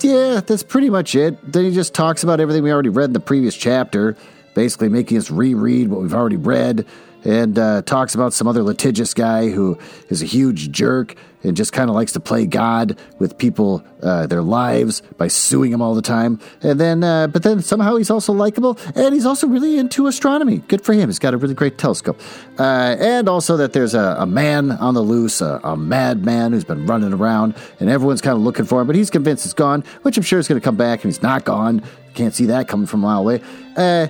yeah, 0.00 0.42
that's 0.46 0.62
pretty 0.62 0.90
much 0.90 1.16
it. 1.16 1.52
Then 1.52 1.64
he 1.64 1.72
just 1.72 1.92
talks 1.92 2.22
about 2.22 2.38
everything 2.38 2.62
we 2.62 2.70
already 2.70 2.88
read 2.88 3.06
in 3.06 3.14
the 3.14 3.20
previous 3.20 3.56
chapter, 3.56 4.16
basically 4.54 4.88
making 4.88 5.18
us 5.18 5.28
reread 5.28 5.88
what 5.88 6.00
we've 6.00 6.14
already 6.14 6.36
read 6.36 6.86
and 7.24 7.58
uh, 7.58 7.82
talks 7.82 8.14
about 8.14 8.32
some 8.32 8.46
other 8.46 8.62
litigious 8.62 9.14
guy 9.14 9.50
who 9.50 9.78
is 10.08 10.22
a 10.22 10.26
huge 10.26 10.70
jerk 10.70 11.16
and 11.44 11.56
just 11.56 11.72
kind 11.72 11.88
of 11.88 11.94
likes 11.94 12.12
to 12.12 12.20
play 12.20 12.46
God 12.46 12.98
with 13.18 13.38
people, 13.38 13.84
uh, 14.02 14.26
their 14.26 14.42
lives 14.42 15.02
by 15.18 15.28
suing 15.28 15.70
them 15.70 15.80
all 15.80 15.94
the 15.94 16.02
time. 16.02 16.40
And 16.62 16.80
then, 16.80 17.04
uh, 17.04 17.28
but 17.28 17.42
then 17.42 17.62
somehow 17.62 17.96
he's 17.96 18.10
also 18.10 18.32
likable 18.32 18.78
and 18.94 19.14
he's 19.14 19.24
also 19.24 19.46
really 19.46 19.78
into 19.78 20.06
astronomy. 20.06 20.58
Good 20.68 20.84
for 20.84 20.92
him. 20.94 21.08
He's 21.08 21.18
got 21.18 21.34
a 21.34 21.36
really 21.36 21.54
great 21.54 21.78
telescope. 21.78 22.20
Uh, 22.58 22.96
and 22.98 23.28
also 23.28 23.56
that 23.56 23.72
there's 23.72 23.94
a, 23.94 24.16
a 24.18 24.26
man 24.26 24.72
on 24.72 24.94
the 24.94 25.00
loose, 25.00 25.40
a, 25.40 25.60
a 25.62 25.76
madman 25.76 26.52
who's 26.52 26.64
been 26.64 26.86
running 26.86 27.12
around 27.12 27.54
and 27.78 27.88
everyone's 27.88 28.20
kind 28.20 28.36
of 28.36 28.42
looking 28.42 28.64
for 28.64 28.80
him, 28.80 28.86
but 28.86 28.96
he's 28.96 29.10
convinced 29.10 29.44
he's 29.44 29.54
gone, 29.54 29.84
which 30.02 30.16
I'm 30.16 30.24
sure 30.24 30.38
is 30.38 30.48
going 30.48 30.60
to 30.60 30.64
come 30.64 30.76
back 30.76 31.04
and 31.04 31.12
he's 31.12 31.22
not 31.22 31.44
gone. 31.44 31.82
Can't 32.14 32.34
see 32.34 32.46
that 32.46 32.66
coming 32.66 32.86
from 32.86 33.04
a 33.04 33.06
mile 33.06 33.20
away. 33.20 33.40
Uh, 33.76 34.08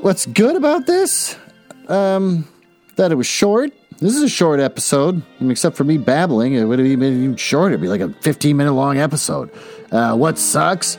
what's 0.00 0.26
good 0.26 0.56
about 0.56 0.86
this? 0.86 1.36
Um, 1.88 2.46
that 2.96 3.12
it 3.12 3.14
was 3.14 3.26
short. 3.26 3.72
This 3.98 4.14
is 4.14 4.22
a 4.22 4.28
short 4.28 4.60
episode, 4.60 5.22
except 5.40 5.76
for 5.76 5.84
me 5.84 5.98
babbling. 5.98 6.54
It 6.54 6.64
would 6.64 6.78
have 6.78 6.86
been 6.86 7.22
even 7.22 7.36
shorter. 7.36 7.74
It'd 7.74 7.80
be 7.80 7.88
like 7.88 8.00
a 8.00 8.12
15 8.20 8.56
minute 8.56 8.72
long 8.72 8.98
episode. 8.98 9.50
Uh, 9.90 10.16
what 10.16 10.38
sucks? 10.38 10.98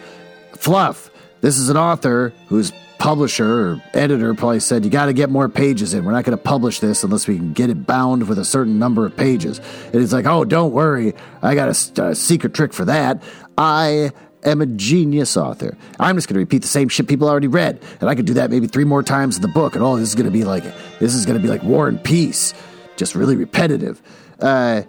Fluff. 0.57 1.09
This 1.41 1.57
is 1.57 1.69
an 1.69 1.77
author 1.77 2.33
whose 2.47 2.73
publisher 2.97 3.71
or 3.71 3.83
editor 3.93 4.33
probably 4.33 4.59
said, 4.59 4.83
You 4.83 4.91
got 4.91 5.05
to 5.05 5.13
get 5.13 5.29
more 5.29 5.47
pages 5.47 5.93
in. 5.93 6.03
We're 6.03 6.11
not 6.11 6.25
going 6.25 6.37
to 6.37 6.43
publish 6.43 6.81
this 6.81 7.03
unless 7.05 7.27
we 7.27 7.37
can 7.37 7.53
get 7.53 7.69
it 7.69 7.87
bound 7.87 8.27
with 8.27 8.37
a 8.37 8.43
certain 8.43 8.77
number 8.77 9.05
of 9.05 9.15
pages. 9.15 9.59
And 9.85 9.95
it's 9.95 10.11
like, 10.11 10.25
Oh, 10.25 10.43
don't 10.43 10.73
worry. 10.73 11.13
I 11.41 11.55
got 11.55 11.69
a, 11.69 12.03
a 12.03 12.15
secret 12.15 12.53
trick 12.53 12.73
for 12.73 12.85
that. 12.85 13.23
I 13.57 14.11
am 14.43 14.61
a 14.61 14.65
genius 14.65 15.35
author. 15.37 15.77
I'm 15.99 16.15
just 16.15 16.27
going 16.27 16.35
to 16.35 16.39
repeat 16.39 16.61
the 16.61 16.67
same 16.67 16.89
shit 16.89 17.07
people 17.07 17.29
already 17.29 17.47
read, 17.47 17.81
and 17.99 18.09
I 18.09 18.15
could 18.15 18.25
do 18.25 18.33
that 18.35 18.49
maybe 18.49 18.67
three 18.67 18.83
more 18.83 19.03
times 19.03 19.35
in 19.35 19.41
the 19.41 19.47
book. 19.47 19.75
And 19.75 19.83
oh, 19.83 19.97
this 19.97 20.09
is 20.09 20.15
going 20.15 20.25
to 20.25 20.31
be 20.31 20.43
like 20.43 20.63
this 20.99 21.13
is 21.13 21.25
going 21.25 21.37
to 21.37 21.41
be 21.41 21.49
like 21.49 21.63
War 21.63 21.87
and 21.87 22.03
Peace, 22.03 22.53
just 22.95 23.15
really 23.15 23.35
repetitive. 23.35 24.01
Uh, 24.39 24.83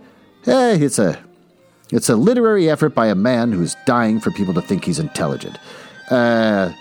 eh, 0.47 0.79
it's 0.81 0.99
a 0.99 1.19
it's 1.91 2.09
a 2.09 2.17
literary 2.17 2.71
effort 2.71 2.91
by 2.91 3.09
a 3.09 3.15
man 3.15 3.53
who's 3.53 3.77
dying 3.87 4.21
for 4.21 4.31
people 4.31 4.55
to 4.55 4.63
think 4.63 4.85
he's 4.85 4.99
intelligent. 4.99 5.59
Uh, 6.11 6.73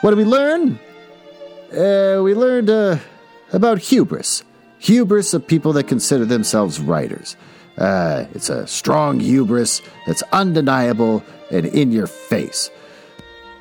what 0.00 0.10
did 0.10 0.18
we 0.18 0.24
learn? 0.24 0.78
Uh, 1.72 2.20
we 2.22 2.34
learned 2.34 2.70
uh, 2.70 2.96
about 3.52 3.78
hubris. 3.78 4.42
Hubris 4.78 5.34
of 5.34 5.46
people 5.46 5.74
that 5.74 5.84
consider 5.88 6.24
themselves 6.24 6.80
writers. 6.80 7.36
Uh, 7.76 8.24
it's 8.34 8.48
a 8.48 8.66
strong 8.66 9.20
hubris 9.20 9.82
that's 10.06 10.22
undeniable 10.32 11.22
and 11.50 11.66
in 11.66 11.92
your 11.92 12.06
face. 12.06 12.70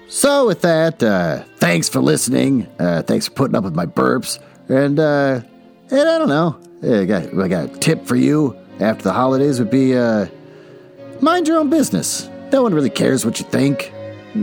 So, 0.07 0.47
with 0.47 0.61
that, 0.61 1.03
uh, 1.03 1.43
thanks 1.57 1.87
for 1.87 2.01
listening. 2.01 2.67
Uh, 2.79 3.03
thanks 3.03 3.27
for 3.27 3.33
putting 3.33 3.55
up 3.55 3.63
with 3.63 3.75
my 3.75 3.85
burps. 3.85 4.39
And, 4.67 4.99
uh, 4.99 5.41
and 5.91 6.09
I 6.09 6.17
don't 6.17 6.29
know. 6.29 6.59
I 6.81 7.05
got, 7.05 7.37
I 7.37 7.47
got 7.47 7.75
a 7.75 7.79
tip 7.79 8.05
for 8.05 8.15
you 8.15 8.57
after 8.79 9.03
the 9.03 9.13
holidays 9.13 9.59
would 9.59 9.69
be 9.69 9.95
uh, 9.95 10.27
mind 11.21 11.47
your 11.47 11.59
own 11.59 11.69
business. 11.69 12.29
No 12.51 12.63
one 12.63 12.73
really 12.73 12.89
cares 12.89 13.25
what 13.25 13.39
you 13.39 13.45
think. 13.45 13.93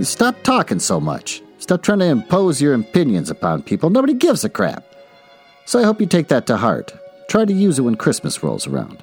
Stop 0.03 0.43
talking 0.43 0.79
so 0.79 1.01
much. 1.01 1.43
Stop 1.59 1.83
trying 1.83 1.99
to 2.01 2.07
impose 2.07 2.61
your 2.61 2.75
opinions 2.75 3.31
upon 3.31 3.63
people. 3.63 3.91
Nobody 3.91 4.15
gives 4.15 4.45
a 4.45 4.49
crap. 4.49 4.85
So 5.65 5.81
I 5.81 5.85
hope 5.85 6.01
you 6.01 6.07
take 6.07 6.29
that 6.29 6.47
to 6.47 6.57
heart. 6.57 6.93
Try 7.29 7.45
to 7.45 7.53
use 7.53 7.79
it 7.79 7.83
when 7.83 7.97
Christmas 7.97 8.43
rolls 8.43 8.69
around. 8.69 9.03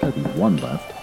Gotta 0.00 0.12
be 0.12 0.20
one 0.38 0.56
left. 0.58 0.97